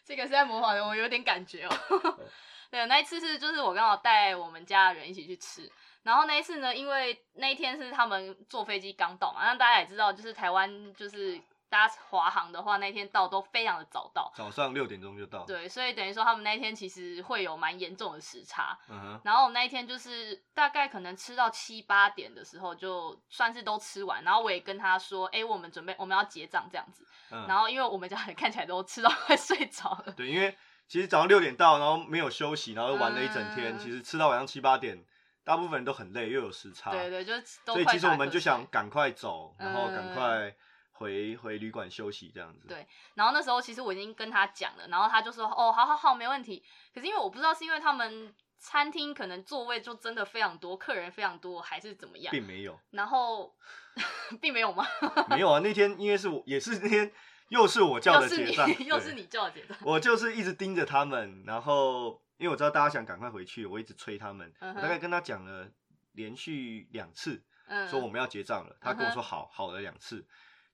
[0.06, 2.20] 这个是在模仿人，我有点感觉哦。
[2.72, 5.70] 对，那一次是就是我刚好带我们家的人一起去吃，
[6.04, 27.06] 然后那一次呢，因为那一天是他们坐飞机刚到嘛，那大家也知道，就是台湾就是大家华航的话，那一天到都非常的早到，早上六点钟就到，对，所以等于说他们那一天其实会有蛮严重的时差，嗯哼，然后我那一天就是大概可能吃到七八点的时候，就算是都吃完，然后我也跟他说，哎、我们准备我们要结账这样子。
[27.32, 35.06] 嗯，然后因为我们家人 看起来都吃到快睡着了，对，因为其实早上六点到，然后没有休息，然后玩了一整天，嗯其实吃到晚上七八点，
[35.44, 40.16] 大部分人都很累，又有时差，对对，就所以其实我们就想赶快走，然后赶嗯。
[40.16, 40.56] 快
[41.00, 42.68] 回回旅馆休息这样子。
[42.68, 42.86] 对
[43.16, 46.64] 然后那时候其实我已经跟他讲了，然后他就说哦，好好好，没问题。
[46.94, 53.56] 可是因为我不知道是因为他们餐厅可能座位就真的非常多，客人非常多，还是怎么样，并没有，然后
[54.42, 54.86] 并没有吗？
[55.32, 57.12] 没有啊，那天因为是我，也是那天
[57.48, 65.70] 又是我叫又是的结账，你，又是对你叫的结账，我就是一直盯着他们，然后因为我知道大家想赶快回去，我一直催他们，嗯哼我大概跟他讲了
[66.12, 70.26] 连续两次，嗯，说我们要结账了，他跟我说好，好了两次，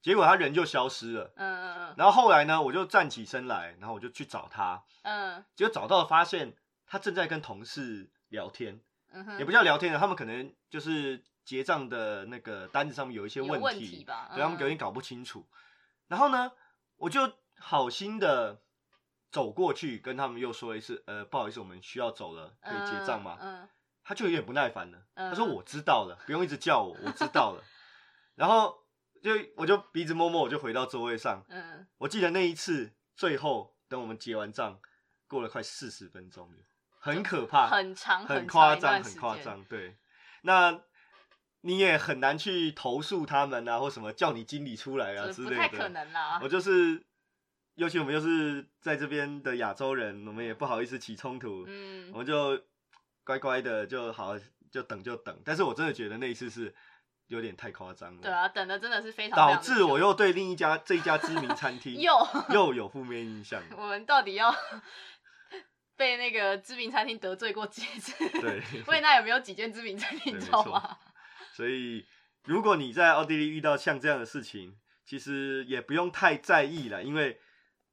[0.06, 1.34] 结果他人就消失了。
[1.36, 1.96] 嗯嗯嗯。
[1.98, 5.44] 然后后来呢，我就站起身来，然后我就去找他，嗯。
[5.56, 8.80] 结果找到发现他正在跟同事聊天，
[9.12, 14.62] 嗯哼，也不叫聊天了，他们可能就是结账的那个单子上面有一些有问问题吧对他们嗯。
[14.62, 15.48] 有点搞不清楚。
[16.08, 16.52] 然后呢，
[16.98, 18.62] 我就好心的
[19.32, 23.39] 走过去跟他们又说一次，呃，不好意思，我们需要走了，可以结账吗？
[23.41, 23.68] 嗯
[24.08, 27.63] 他就有点不耐烦了，嗯他说我知道了，不用一直叫我，我知道了。
[28.36, 28.85] 然后
[29.25, 31.43] 就我就鼻子摸摸，我就回到座位上。
[31.49, 34.79] 嗯我记得那一次，最后等我们结完账，
[35.27, 36.57] 过了快四十分钟了，
[36.99, 39.63] 很可怕，很长很夸张，很夸张。
[39.63, 39.97] 对，
[40.43, 40.79] 那
[41.61, 45.89] 你也很难去投诉他们啊，或什么叫你经理出来啊之类不太可的。
[45.89, 46.47] 能啦我。
[46.47, 47.03] 就是，
[47.73, 52.61] 尤其我们又是在这边的亚洲人，我们也不好意思起冲突，嗯我，们就
[53.23, 54.38] 乖乖的就好，
[54.69, 55.35] 就等就等。
[55.43, 56.75] 但是我真的觉得那一次是
[57.27, 62.13] 有点太夸张了，对啊，等的真的是非常导致我又对另一家这一家知名餐厅 又
[62.49, 63.61] 又有负面印象。
[63.77, 64.55] 我们到底要
[65.95, 68.13] 被那个知名餐厅得罪过几次？
[68.41, 70.97] 对维也纳有没有几间知名餐厅，你知道没吗？
[71.53, 72.05] 所以，
[72.43, 77.39] 如果你在奥地利遇到像这样的事情，其实也不用太在意了，因为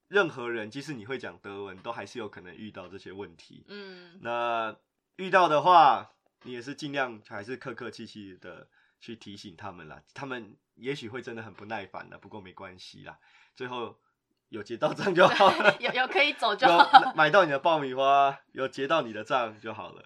[0.08, 3.64] 任何人，即使你会讲德文，都还是有可能遇到这些问题。
[3.68, 4.76] 嗯，那
[5.16, 6.10] 遇到的话，
[6.42, 8.68] 你也是尽量还是客客气气的
[9.02, 10.00] 去提醒他们啦。
[10.14, 13.18] 他们也许会真的很不耐烦的，不过没关系啦，
[13.54, 13.98] 最后
[14.48, 15.76] 有结到账就好了。
[15.80, 17.00] 有有可以走就好。
[17.00, 20.04] 有买到你的爆米花，有结到你的账就好了。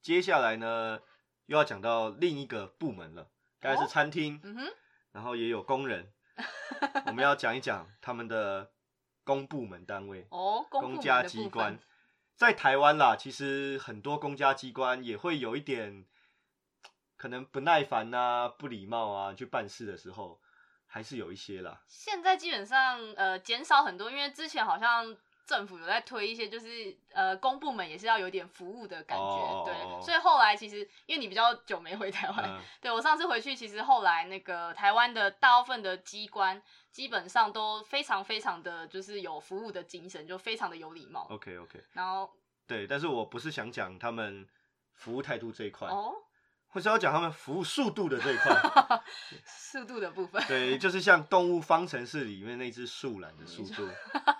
[0.00, 1.00] 接下来呢，
[1.46, 3.28] 又要讲到另一个部门了，
[3.60, 4.72] 刚才是餐厅，嗯哼，
[5.12, 6.10] 然后也有工人，
[7.06, 8.70] 我们要讲一讲他们的
[9.22, 10.26] 公部门单位。
[10.30, 11.78] 哦，公家机关，
[12.34, 16.06] 在台湾啦，其实很多公家机关也会有一点
[17.20, 20.40] 可能不耐烦啊、不礼貌啊，去办事的时候
[20.86, 21.82] 还是有一些啦。
[21.86, 41.26] 现在基本上呃减少很多，因为之前好像政府有在推一些，就是呃公部门也是要有点服务的感觉，哦对，所以后来其实因为你比较久没回台湾，嗯，对我上次回去，其实后来那个台湾的大部分的机关基本上都非常非常的就是有服务的精神，就非常的有礼貌。
[41.28, 42.32] OK OK，然后
[42.66, 44.48] 对，但是我不是想讲他们
[44.94, 46.14] 服务态度这一块，哦，
[46.70, 49.02] 或是要讲他们服务速度的这一块。
[49.44, 53.88] 速度的部分，对，就是像动物方程式里面那只树懒的速度，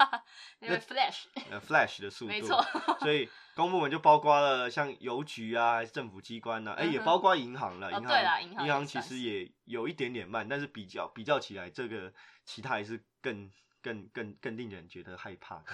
[0.59, 2.61] 因为 Flash 呃，Flash 的速度，没错，
[2.99, 7.89] 所以公部门就包括了像邮局啊，还是政府机关呐、啊，哎、也包括银行了。
[7.89, 12.13] 哦银行，银行其实也有一点点慢，但是比较比较起来，这个
[12.45, 13.49] 其他还是更
[13.81, 15.65] 更更更令人觉得害怕的。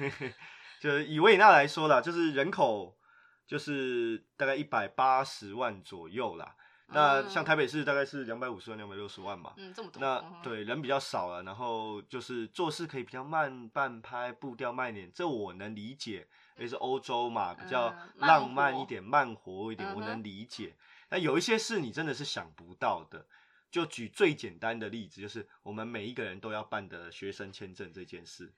[0.80, 2.98] 就是以维也纳来说啦，就是人口
[3.46, 6.56] 就是大概一百八十万左右啦。
[6.88, 9.54] 那嗯像台北市大概是两百五十万、两百六十万嘛。
[9.56, 16.26] 嗯，这么多，那对人比较少了，然后就是做事可以比较慢半拍，步调慢一点，这我能理解。
[16.56, 20.76] 也是欧洲嘛，比较浪漫一点、慢活一点，我能理解。
[21.08, 23.26] 那有一些事你真的是想不到的，
[23.72, 28.52] 就举最简单的例子，就是我们每一个人都要办的学生签证这件事。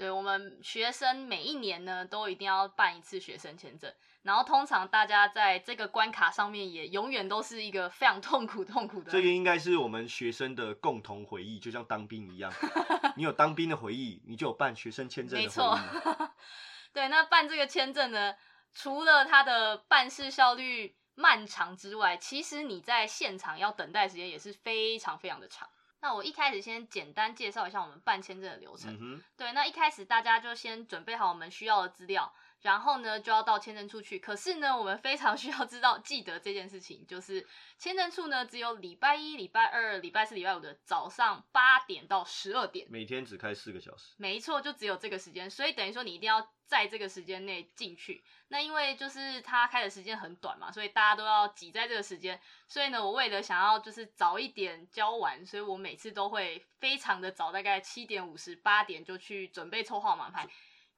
[0.00, 9.12] 对我们学生每一年呢都一定要办一次学生签证，然后通常大家在这个关卡上面也永远都是一个非常痛苦痛苦的。
[9.12, 12.50] 这个应该是我们学生的共同回忆，就像当兵一样。
[13.14, 16.30] 你有当兵的回忆，你就有办学生签证的回没错忆。
[16.94, 18.34] 对，那办这个签证呢，
[18.72, 25.68] 除了它的办事效率漫长之外，其实你在现场要等待时间也是非常非常的长。
[26.00, 28.96] 那我一开始先简单介绍一下我们办签证的流程。
[29.00, 34.18] 嗯，对，那一开始大家就先准备好我们需要的资料，然后呢就要到签证处去。
[34.18, 37.46] 可是呢，我们非常需要知道记得这件事情，就是
[37.78, 42.86] 签证处呢只有礼拜一、礼拜二、礼拜四、礼拜五的早上八点到十二点。
[42.90, 44.14] 每天只开四个小时。
[44.18, 48.22] 没错，就只有这个时间，所以等于说你一定要在这个时间内进去。
[48.48, 52.40] 那因为就是它开的时间很短嘛，所以大家都要挤在这个时间。
[52.66, 60.48] 所以呢，我为了想要就是早一点交完，所以我每次都会非常的早，大概七点五十、八点就去准备抽号码牌。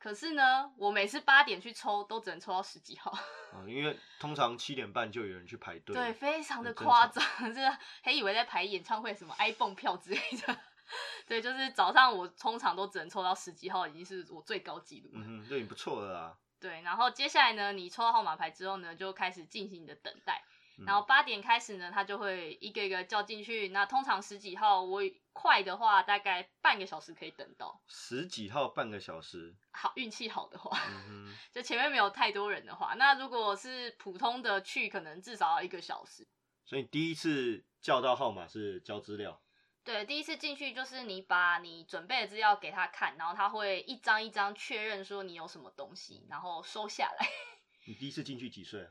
[0.03, 3.13] 可是呢，我每次八点去抽，都只能抽到十几号，
[3.53, 5.95] 啊， 因为通常七点半就有人去排队。
[5.95, 7.61] 对，非常的夸常张，这
[8.03, 10.59] 还以为在排演唱会什么 iPhone 票之类的。
[11.29, 15.25] 对，就是早上我通常都只能抽到十几号，已经是我最高纪录了。
[15.25, 16.37] 嗯哼，这已经不错了啦。
[16.59, 20.43] 对，然后接下来呢，你抽到号码牌之后呢，就开始进行你的等待。
[20.83, 23.69] 嗯然后八点开始呢，他就会一个一个叫进去。
[23.69, 25.01] 那通常十几号，我
[25.33, 27.81] 快的话大概半个小时可以等到。
[27.87, 36.27] 十几号半个小时，好运气好的话，嗯，就前面没有太多人的话，那如果是普通的去，可能至少要一个小时。
[36.65, 39.43] 所以第一次叫到号码是交资料，
[39.85, 47.29] 对，第一次进去就是你把你准备的资料给他看，然后他会一张一张确认说你有什么东西，然后收下来。
[47.87, 48.91] 你第一次进去几岁啊？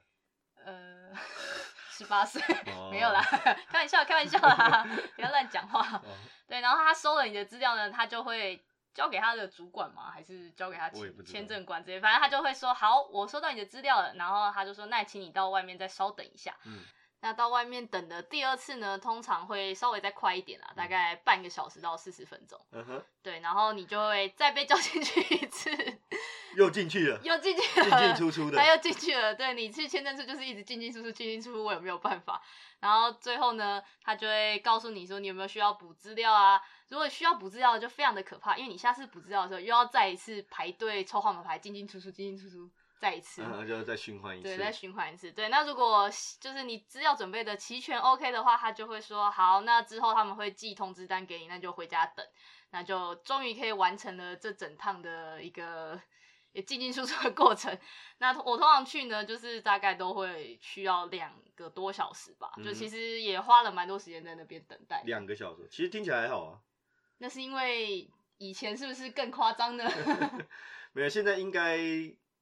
[0.63, 1.12] 呃，
[1.91, 2.41] 十八岁
[2.75, 3.21] 哦 没有啦，
[3.69, 5.97] 开玩笑，开玩笑啦， 不要乱讲话。
[5.97, 6.01] 哦，
[6.47, 8.60] 对，然后他收了你的资料呢，他就会
[8.93, 10.10] 交给他的主管嘛？
[10.12, 11.99] 还是交给他签签证官之类？
[11.99, 14.13] 反正他就会说，好，我收到你的资料了。
[14.15, 16.56] 然后他就说，那请你到外面再稍等一下。
[16.65, 16.80] 嗯，
[17.20, 22.59] 那到外面等的第二次呢，通常会稍微再快一点啦，大概半个小时到四十分钟。
[22.72, 25.70] 嗯哼，对，然后你就会再被叫进去一次。
[26.56, 28.68] 又进去了，又进去了，进进出出的他。
[28.68, 29.34] 又进去了。
[29.34, 32.41] 对你去签证处就是一直进进出出，进进出出，我也没有办法。
[32.80, 36.62] 然后最后呢，他就会告诉你说你有没有需要补资料啊？
[36.89, 43.41] 如果需要补资料，就非常的可怕，因为你下次补资料的时候又要再一次排队抽号码牌，进进出出，进进出出，再一次。
[43.43, 45.32] 然后就再循环一次对，再循环一次。
[45.32, 52.26] 对，那如果就是你资料准备的齐全 OK 的话，他就会说好，那之后他们会寄通知单给你，那就回家等，
[52.72, 55.97] 那就终于可以完成了这整趟的一个
[56.54, 57.78] 也进进出出的过程。
[58.18, 65.02] 那我通常去呢，就是大概都会需要两个多小时吧，就嗯其实也花了蛮多时间在那边等待。
[65.06, 66.60] 两个小时，其实听起来还好啊。
[67.20, 69.84] 那是因为以前是不是更夸张呢？
[70.93, 71.78] 没有，现在应该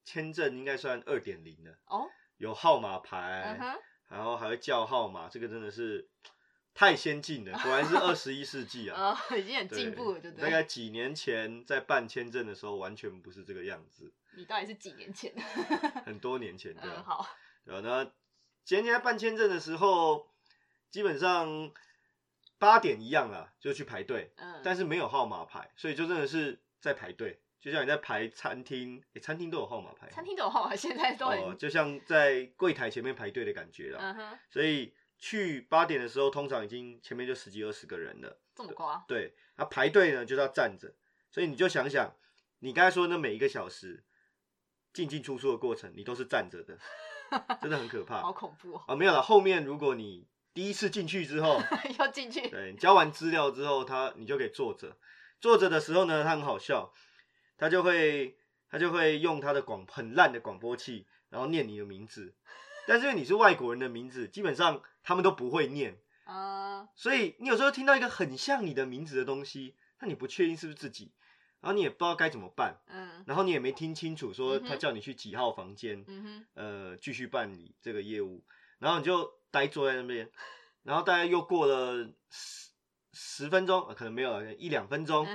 [0.04, 2.08] 签证应该算二点零了，哦，
[2.38, 6.08] 有号码牌嗯，然后还会叫号码，这个真的是
[6.72, 8.96] 太先进了，果然是二十一世纪啊。
[9.30, 10.48] 哦，已经很对进步了，对不大？
[10.48, 15.32] 概几年前在办签证的时候，完全不是这个样子，你到底是几年前？
[16.06, 17.02] 很多年前对嗯，啊。
[17.06, 17.26] 好，
[17.64, 18.10] 对啊，那
[18.64, 20.28] 前年在办签证的时候，
[20.90, 21.70] 基本上
[22.58, 33.98] 八点一样啊，就去排队，嗯，但是没有号码牌，所以就真的是在排队，就像你在排餐厅，诶餐厅都有号码牌，餐厅都有号码，现在都很哦，就像在柜台前面排队的感觉啦。
[34.00, 38.40] 嗯哼，所以去八点的时候，通常已经前面就十几二十个人了。
[38.54, 39.04] 这么夸？
[39.06, 40.92] 对，那排队呢就是要站着，
[41.30, 42.16] 所以你就想想，
[42.60, 44.02] 你刚才说的那每一个小时
[44.92, 46.78] 进进出出的过程，你都是站着的，
[47.60, 48.20] 真的很可怕。
[48.24, 48.82] 好恐怖哦！
[48.88, 49.22] 啊，没有了。
[49.22, 51.60] 后面如果你第一次进去之后，
[52.00, 54.96] 要进去，对你交完资料之后，他你就可以坐着。
[55.40, 56.92] 坐着的时候呢，他很好笑，
[57.56, 58.36] 他就会
[58.68, 62.34] 他就会用他的广很烂的广播器，然后念你的名字。
[62.86, 71.12] 但是因为你是外国人的名字，基本上他们都不会念，啊，所以你有时候听到一个很像你的名字的东西，那你不确定是不是自己，
[71.60, 73.24] 然后你也不知道该怎么办，嗯。
[73.26, 78.44] 然后你也没听清楚说他叫你去几号房间，嗯哼，呃，继续办理这个业务，
[78.78, 80.30] 然后你就呆坐在那边，
[80.82, 82.70] 然后大概又过了十
[83.12, 85.26] 十分钟、呃可能没有了，一两分钟，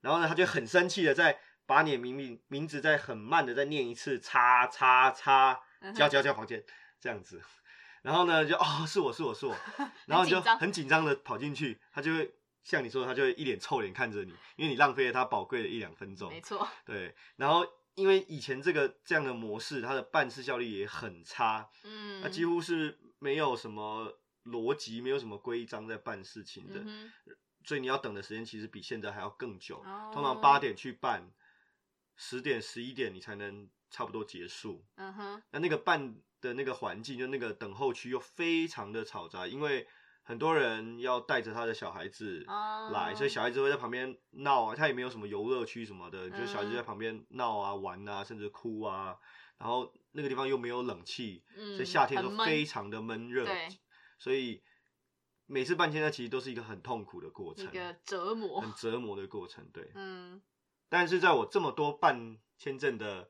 [0.00, 5.94] 然后呢，他就很生气的在把你的名名名字再很慢的再念一次，叉叉叉，嗯哼。
[5.94, 6.64] 交交交房间
[6.98, 7.40] 这样子，
[8.02, 9.56] 然后呢就哦是我是我是我，
[10.06, 27.12] 然后你就很紧张的跑进去，他就会像你说的，他就会一脸臭脸看着你，因为你浪费了他宝贵的一两分钟没，错，对，然后因为以前这个这样的模式，它的办事效率也很差，嗯，那几乎是没有什么逻辑，没有什么规章在办事情的，嗯
[27.62, 29.82] 所以你要等的时间其实比现在还要更久。
[29.84, 31.30] 哦通常八点去办，
[32.16, 34.82] 十点十一点你才能差不多结束。
[34.94, 39.86] 嗯哼，那那个办的那个环境，就那个等候区又非常的嘈杂，因为
[40.22, 42.90] 很多人要带着他的小孩子哦。
[42.92, 46.74] 来，所以小孩子会在旁边闹啊，他也没有什么游乐区什么的，就小孩子嗯。
[46.74, 49.16] 在旁边闹啊、玩啊，甚至哭啊。
[49.58, 53.68] 然后那个地方又没有冷气，嗯所以夏天都非常的闷热，对。
[54.18, 54.62] 所以
[55.46, 59.68] 每次办签证其实都是一个很痛苦的过程，一个折磨很，折磨的过程。
[59.72, 60.40] 对，嗯。
[60.88, 63.28] 但是在我这么多办签证的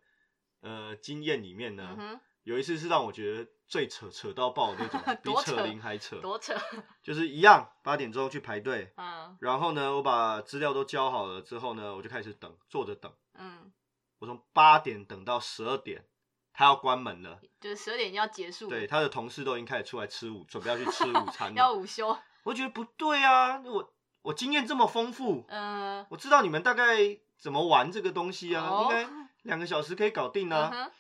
[0.61, 6.55] 呃经验里面呢，有一次是让我觉得最扯扯到爆的那种， 比多扯扯铃还扯，多扯，
[7.03, 9.37] 就是一样八点钟去排队，嗯。
[9.41, 13.73] 然后呢，我把资料都交好了之后呢，我就开始等，坐着等，嗯，
[14.19, 16.05] 我从八点等到十二点，
[16.53, 26.99] 他要关门了，就是十二点要结束，对，，他的同事都已经开始出来吃午，准备要去吃午餐 要了，午休，我觉得不对啊，我我经验这么丰富，嗯，我知道你们大概
[27.39, 29.09] 怎么玩这个东西啊，哦应该
[29.43, 30.71] 两个小时可以搞定啊。
[30.73, 30.93] 嗯哼，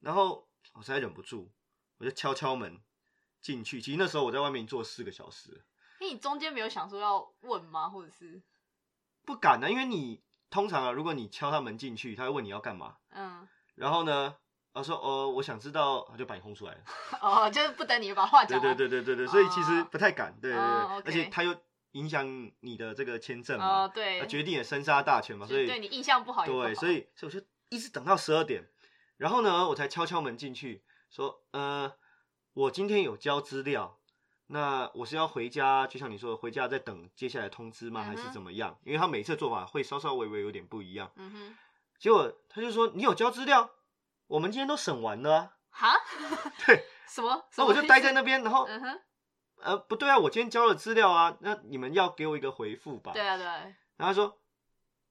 [0.00, 0.45] 然后
[0.76, 1.50] 我实在忍不住，
[1.98, 2.80] 我就敲敲门
[3.40, 3.80] 进去。
[3.80, 5.64] 其实那时候我在外面坐四个小时，
[6.00, 7.88] 那你中间没有想说要问吗？
[7.88, 8.42] 或者是，
[9.24, 14.36] 不敢啊，因为你通常啊，如果你敲他门进去，他会问你要干嘛，嗯，然后呢，
[14.74, 16.80] 他说哦，我想知道，他就把你轰出来了。
[17.22, 21.56] 哦，就是不等你把话对讲完，对对对对对，所以其实哦不太敢，对对对，哦而且他又
[21.92, 22.26] 影响
[22.60, 28.62] 你的这个签证嘛，哦，对，他决定了生杀大权嘛，所以对你印象不好不好，对，所以所以我就一直等到十二点，
[29.16, 31.92] 然后呢，我才敲敲门进去，说，呃，
[32.52, 33.98] 我今天有交资料，
[34.48, 38.02] 那我是要回家，就像你说的，回家再等接下来通知吗？
[38.02, 38.78] 还是怎么样？
[38.84, 41.10] 因为他每次做法会稍稍微微有点不一样。
[41.16, 41.56] 嗯哼，
[41.98, 43.70] 结果他就说，你有交资料，
[44.26, 45.92] 我们今天都审完了、啊，哈，
[46.66, 47.46] 对，什么？
[47.56, 49.00] 那我就待在那边，边，然后，嗯哼，
[49.62, 53.12] 呃，不对啊，我今天交了资料啊，那你们要给我一个回复吧。
[53.12, 54.38] 对啊对，然后他说，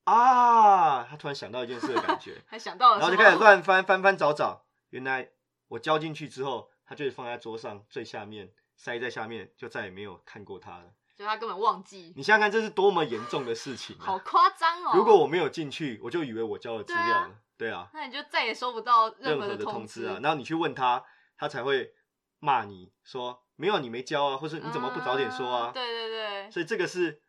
[0.06, 2.42] 啊，他突然想到一件事的感觉。
[2.48, 5.30] 还想到了，然后就开始乱翻翻翻找找，原来
[5.68, 10.86] 我交进去之后，他就是放在桌上最下面，塞在下面，就再也没有看过他了。
[11.18, 14.22] 就他根本忘记，你想想看，这是多么严重的事情、好啊！
[14.26, 14.92] 夸张哦。
[14.96, 17.36] 如果我没有进去，我就以为我交了资料了。
[17.58, 21.02] 对啊，那你就再也收不到任何的通知啊，然后你去问他，
[21.38, 21.94] 他才会
[22.40, 25.72] 骂你说没有你没交啊，或是你怎么不早点说啊？
[25.72, 27.22] 嗯对对对，所以这个是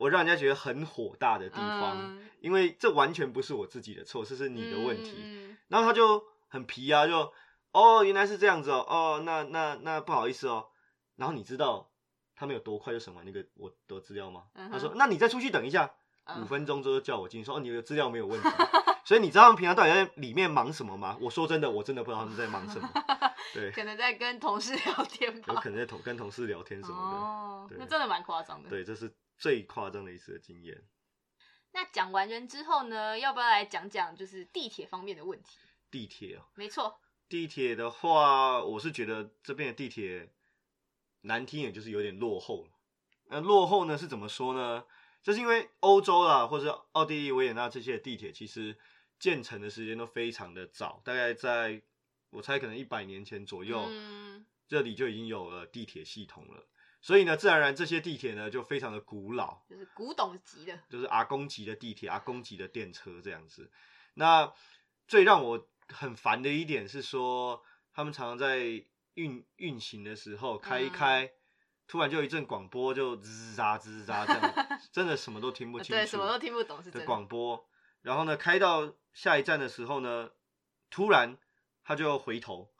[0.00, 5.54] 我让人家觉得很火大的地方，嗯因为这完全不是我自己的错，这是你的问题。
[5.68, 7.30] 然后他就很皮啊，就
[7.72, 10.68] 哦原来是这样子哦，哦那那那不好意思哦。
[11.16, 11.90] 然后你知道
[12.34, 14.44] 他们有多快就审完那个我的资料吗？
[14.54, 15.92] 嗯他说那你再出去等一下，
[16.24, 18.48] 嗯五分钟之后叫我进，说哦你的资料没有问题。
[19.04, 21.18] 所以你知道他们平常到底在里面忙什么吗？
[21.20, 22.88] 我说真的，我真的不知道他们在忙什么。
[23.52, 25.60] 对，可能在跟同事聊天吧有。
[25.60, 28.62] 可能在同跟同事聊天什么的哦，对那真的蛮夸张。
[28.62, 28.70] 的。
[28.70, 30.86] 对，这是最夸张的一次的经验。
[31.72, 35.58] 那讲完人之后呢，要不要来讲讲就是地铁方面的问题？
[35.90, 40.32] 地铁哦，没错，地铁的话，我是觉得这边的地铁
[41.22, 42.70] 难听也就是有点落后了。
[43.26, 44.84] 那落后呢是怎么说呢？
[45.22, 48.76] 就是因为欧洲啦，或者奥地利维也纳这些地铁，其实
[49.18, 51.82] 建成的时间都非常的早，大概在
[52.30, 56.66] 我猜可能一百年前左右，嗯，这里就已经有了地铁系统了。
[57.00, 60.78] 所以呢，自然而然这些地铁呢就非常的古老，就是古董级的。
[60.88, 63.70] 就是阿公级的地铁、阿公级的电车这样子。
[64.14, 64.52] 那
[65.08, 68.84] 最让我很烦的一点是说，他们常常在
[69.14, 71.30] 运运行的时候开一开，
[71.86, 77.06] 突然就有一阵广播就吱喳吱喳这样，真的什么都听不 清楚，对，什么都听不懂是真的。
[77.06, 77.66] 广播。
[78.02, 80.30] 然后呢，开到下一站的时候呢，
[80.90, 81.36] 突然
[81.82, 82.72] 他就回头，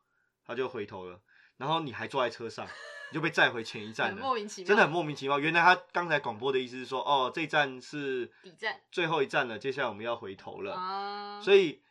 [0.45, 1.21] 他就回头了，
[1.61, 2.67] 然后你还坐在车上，
[3.11, 4.17] 你就被载回前一站了。
[4.17, 5.39] 莫名其妙，真的很莫名其妙。
[5.39, 10.75] 原来他刚才广播的意思是说，哦，这一站是底站最后一站了，接下来我们要回头了。
[10.75, 11.83] 啊，所以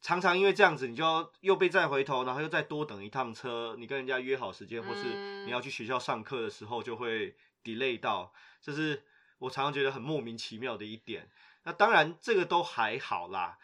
[0.00, 3.76] 常常因为这样子，你就要又被再回头，然后又再多等一趟车。
[3.78, 8.32] 你跟人家约好时间，或是嗯你要去学校上课的时候，就会 delay 到。
[8.62, 9.04] 这是
[9.40, 11.28] 我常常觉得很莫名其妙的一点。
[11.64, 13.58] 那当然这个都还好啦，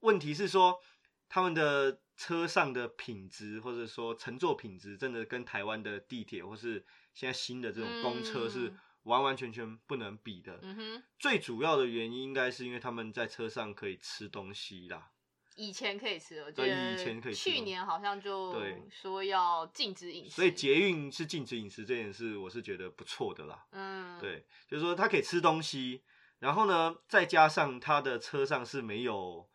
[0.00, 0.80] 问题是说
[1.28, 10.58] 他们的车上的品质，或者说乘坐品质，真的跟台湾的地铁或是现在新的这种公车是嗯完完全全不能比的。
[10.62, 15.10] 嗯哼，最主要的原因应该是因为他们在车上可以吃东西啦。
[15.56, 23.64] 以前可以吃，我记对得以前可以吃去年好像就对说要禁止饮食，所以捷运是禁止饮食这件事，我是觉得不错的啦。
[23.70, 26.02] 嗯，，对，就是说它可以吃东西，
[26.40, 29.48] 然后呢，再加上它的车上是没有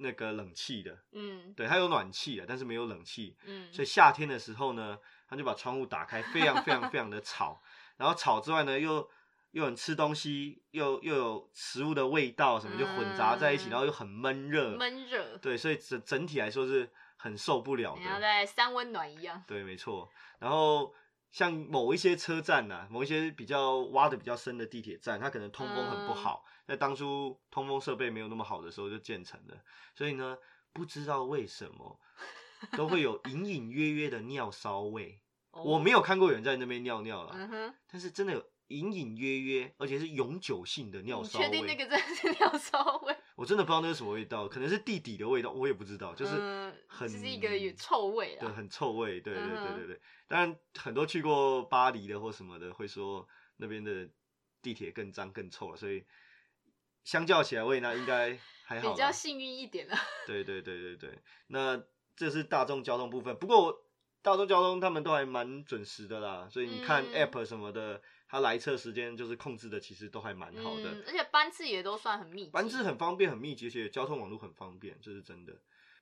[0.00, 1.52] 那个冷气的，嗯。
[1.54, 4.98] 对，它有暖气的，但是没有冷气，嗯，所以夏天的时候呢，
[5.28, 7.62] 他就把窗户打开，非常非常非常的吵，
[7.96, 9.08] 然后吵之外呢，又
[9.52, 13.70] 又很吃东西，又又有食物的味道，什么就混杂在一起，嗯。
[13.70, 18.20] 然后又很闷热，闷热，对，所以整整体来说是很受不了的。
[18.20, 20.08] 在三温暖一样，对，没错。
[20.38, 20.94] 然后
[21.30, 26.14] 像某一些车站呐、某一些比较挖的比较深的地铁站，它可能通风很不嗯。
[26.14, 29.60] 好，在当初通风设备没有那么好的时候就建成了，
[29.92, 30.38] 所以呢，
[30.72, 31.98] 不知道为什么
[32.78, 35.20] 都会有隐隐约约的尿骚味。
[35.50, 41.44] 我没有看过有人在那边尿尿啦，哦嗯，但是真的有隐隐约约，而且是永久性的尿你骚味。
[41.44, 43.16] 确定那个真的是尿骚味？
[43.34, 50.00] 我真的不知道那是什么味道，可能是地底的味道，我也不知道，就是嗯很、就是一个有臭味对，啦，很臭味，对对对对对。
[50.28, 54.08] 当然，很多去过巴黎的或什么的会说那边的
[54.62, 56.04] 地铁更脏更臭了，所以
[57.04, 58.92] 相较起来，维也纳应该还好。
[58.92, 59.96] 比较幸运一点 了。
[60.26, 61.82] 对对对对对，那
[62.16, 63.34] 这是大众交通部分。
[63.36, 63.84] 不过
[64.22, 70.90] 大众交通他们都还蛮准时的啦，所以你看嗯 app 什么的，它来车时间就是控制的，其实都还蛮好的。
[70.90, 75.54] 嗯，而且班次也都算很密集，班次很方便、很密集，而且交通网络很方便，这是真的。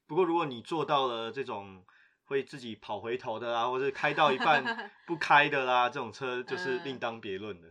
[0.07, 1.85] 不过如果你做到了这种
[2.25, 7.69] 会自己跑回头的啦，或者开到一半 不开的啦，这种车就是嗯另当别论的。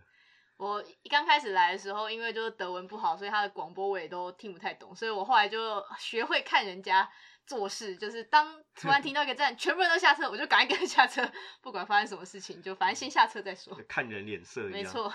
[0.58, 7.08] 我刚开始来的时候，因为就是德文不好，所以他的广播我也都听不太懂，所以我后来就学会看人家
[7.45, 11.32] 做事，就是当突然听到一个站，全部人都下车，我就赶快跟着下车，
[11.62, 13.80] 不管发生什么事情，就反正先下车再说。
[13.88, 14.72] 看人脸色一样。
[14.72, 15.14] 没错，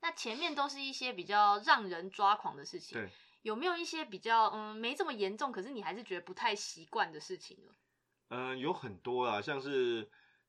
[0.00, 3.10] 那前面都是一些比较让人抓狂的事情，对，
[3.42, 7.72] 有没有一些比较嗯没这么严重，可是你还是觉得不太习惯的事情呢？
[8.30, 10.08] 嗯、有很多啦，像是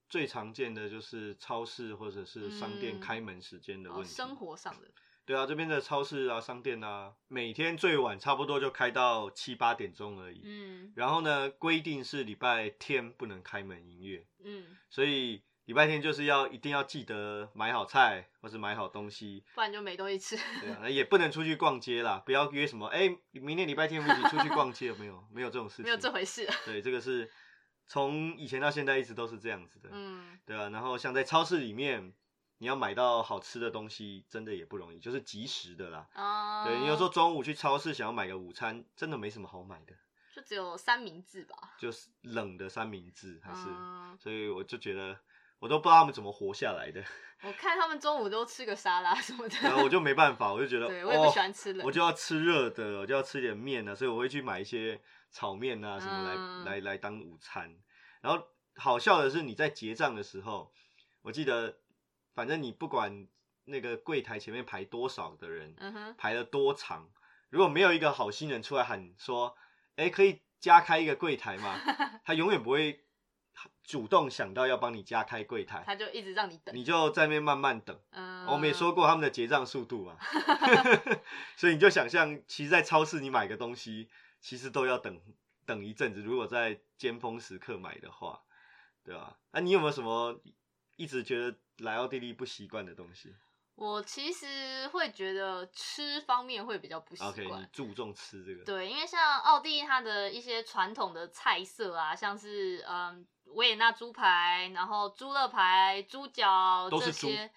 [0.09, 4.09] 最常见的就是超市或者是商店嗯开门时间的问哦，题。
[4.09, 4.87] 生活上的，
[5.25, 10.41] 对啊，这边的超市啊、商店啊，每天最晚差不多就开到七八点钟而已。
[10.43, 20.37] 嗯然后呢，规定是礼拜天不能开门营业，嗯，所以礼拜天就是要一定要记得买好菜或是买好东西，不然就没东西吃。
[20.61, 25.27] 对啊，也不能出去逛街啦，不要约什么，哎、明天礼拜天一起出去逛街，有没有？
[25.33, 26.47] 没有这种事情，没有这回事。
[26.65, 27.27] 对，这个是
[27.87, 30.37] 从以前到现在一直都是这样子的，嗯。
[30.45, 32.13] 对啊，然后像在超市里面，
[32.59, 36.07] 你要买到好吃的东西，真的也不容易，就是即时的啦。
[36.13, 39.93] 哦，对你有时候中午去超市想要买个午餐，真的没什么好买的，
[40.33, 44.17] 就只有三明治吧，就是冷的三明治还是，嗯。
[44.19, 45.19] 所以我就觉得
[45.59, 47.03] 我都不知道他们怎么活下来的，
[47.43, 55.01] 我看他们中午都吃个沙拉什么的，然后我就没办法，我就觉得，对我也不哦喜欢吃冷我就要吃热的，我就要吃点面啊，所以我会去买一些
[55.31, 57.75] 炒面啊什么来、嗯来来当午餐。
[58.21, 60.73] 然后好笑的是，你在结账的时候，
[61.21, 61.77] 我记得，
[62.33, 63.27] 反正你不管
[63.65, 65.75] 那个柜台前面排多少的人，
[66.17, 67.09] 排了多长，
[67.49, 69.55] 如果没有一个好心人出来喊说，
[69.95, 71.79] 哎，可以加开一个柜台吗？
[72.25, 73.04] 他永远不会
[73.83, 77.97] 主动想到要帮你加开柜台，他就一直让你等，你就在那边慢慢等。
[78.11, 80.17] 嗯，我们也说过他们的结账速度嘛，
[81.55, 84.09] 所以你就想象，其实，在超市你买个东西，
[84.41, 85.21] 其实都要等
[85.65, 86.21] 等一阵子。
[86.21, 88.41] 如果在尖峰时刻买的话，
[89.03, 89.37] 对吧？
[89.51, 90.41] 那、你有没有什么
[90.95, 93.35] 一直觉得来奥地利不习惯的东西
[93.75, 97.67] 我其实会觉得吃方面会比较不习惯你。
[97.73, 107.51] 注重吃这个，对，因为像奥地利它的一些传统的菜色啊，像是嗯维也纳猪排，然后猪肋排、猪脚这些，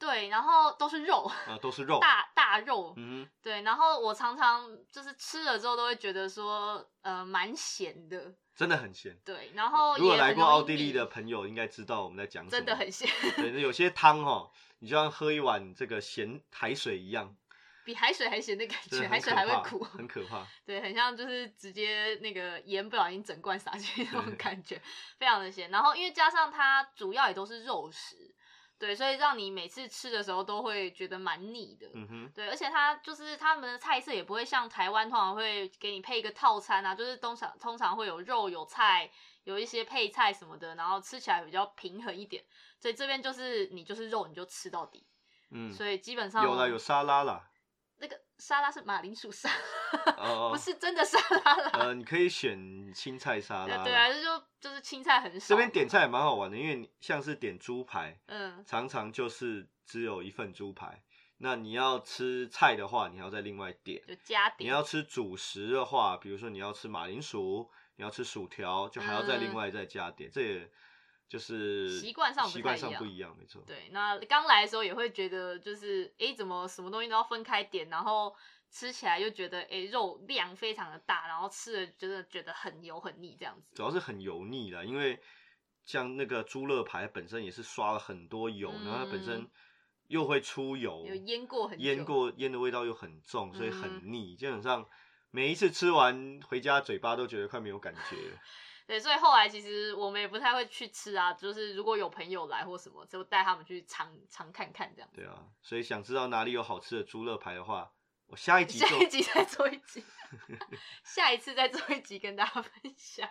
[0.00, 9.14] 对，然后都是肉，啊，都是肉， 大大肉，嗯哼，对，然后我常常就是吃了之后都会觉得说，呃，蛮咸的，真的很咸。
[9.24, 12.50] 对，然后如果来过奥地利的朋友，应该知道我们在讲什么。
[12.50, 17.36] 真的很咸， 对，那有些汤哦，你就像喝一碗这个咸海水一样，
[17.84, 20.46] 比海水还咸的感觉，海水还会苦，很可怕。
[20.64, 24.80] 对，很像就是直接那个盐不小心整罐撒进去那种感觉，
[25.18, 25.70] 非常的咸。
[25.70, 28.34] 然后因为加上它主要也都是肉食，
[28.80, 31.86] 对，所以让你每次吃的时候都会觉得蛮腻的。
[31.92, 39.10] 嗯哼，对，而且它就是他们的菜色也不会像台湾通常会给你配一个套餐啊，就是通常通常会有肉有菜，
[39.44, 42.42] 有一些配菜什么的，然后吃起来比较平衡一点。
[42.78, 45.04] 所以这边就是你就是肉你就吃到底，
[45.50, 47.49] 嗯，所以基本上有了，有沙拉啦，那个
[48.40, 49.50] 沙拉是马铃薯沙，
[50.06, 51.70] 拉哦不是真的沙拉啦。
[51.74, 53.84] 呃，你可以选青菜沙拉。
[53.84, 55.48] 对对啊，这就就是青菜很少。
[55.50, 61.02] 这边点菜也蛮好玩的，因为你像是点猪排，嗯常常就是只有一份猪排。
[61.42, 64.02] 那你要吃菜的话，你还要再另外点。
[64.06, 64.68] 就加点。
[64.68, 70.30] 你要吃主食的话，比如说你要吃马铃薯，你要吃薯条，就还要再另外再加点。
[70.30, 70.70] 这也
[71.30, 73.62] 就是嗯习惯上不习惯上不一样，没错。
[73.64, 78.34] 对，那刚来的时候也会觉得就是诶，怎么什么东西都要分开点，然后
[78.68, 83.76] 吃起来又觉得诶肉量非常的大，然后吃了真的觉得很油很腻这样子。
[83.76, 85.20] 主要是很油腻啦，因为
[85.84, 89.50] 像那个猪肋排本身也是刷了很多油，然后它本身嗯
[90.08, 94.34] 又会出油，有腌过很久腌过腌的味道又很重，所以嗯很腻。
[94.34, 94.84] 基本上
[95.30, 98.38] 每一次吃完回家，嘴巴都觉得快没有感觉了。
[98.90, 105.20] 对，所以后来其实我们也不太会去吃啊，就是如果有朋友来或什么，就带他们去尝尝看看这样子。
[105.20, 107.92] 对啊，所以想知道哪里有好吃的猪肋排的话，
[108.26, 110.02] 我下一集下一集再做一集，
[111.06, 113.28] 下一次再做一集跟大家分享。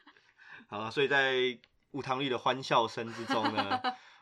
[0.66, 1.58] 好了，所以在
[1.90, 3.78] 吴汤力的欢笑声之中呢，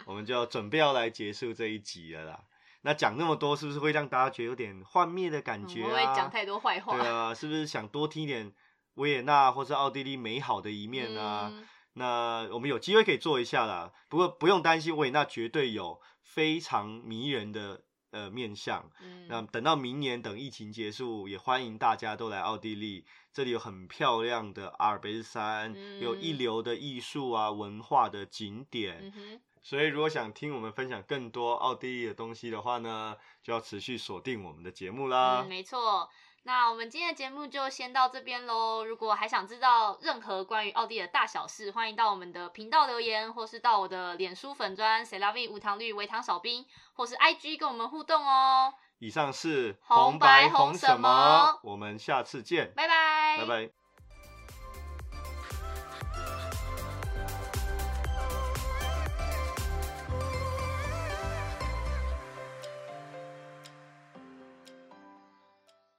[0.07, 2.45] 我们就准备要来结束这一集了啦。
[2.83, 6.13] 那讲那么多，是不是会让大家觉得有点幻灭的感觉我会啊？
[6.13, 6.99] 讲太多坏话。
[6.99, 8.53] 对啊，是不是想多听一点
[8.95, 11.51] 维也纳或是奥地利美好的一面啊？
[11.53, 11.67] 嗯
[11.97, 13.93] 那我们有机会可以做一下啦。
[14.09, 18.91] 不过不用担心，维也纳绝对有非常迷人的呃面相。
[19.01, 23.05] 嗯那等到明年，等疫情结束，也欢迎大家都来奥地利。
[23.33, 29.13] 这里有很漂亮的阿尔卑斯山，嗯有一流的艺术啊文化的景点。
[29.15, 35.43] 嗯，所以如果想听我们分享更多奥地利的东西的话呢，就要持续锁定我们的节目啦。
[35.45, 36.11] 嗯，没错。
[36.47, 38.85] 那我们今天的节目就先到这边喽。
[38.85, 48.75] 如果还想知道任何关于奥地利的大小事，欢迎到我们的频道留言，或是到我的脸书粉砖 c e l a v i 无糖绿微糖少冰，或是 IG 跟我们互动哦。
[48.99, 53.84] 以上是红白红红什么我们下次见，拜拜，拜拜。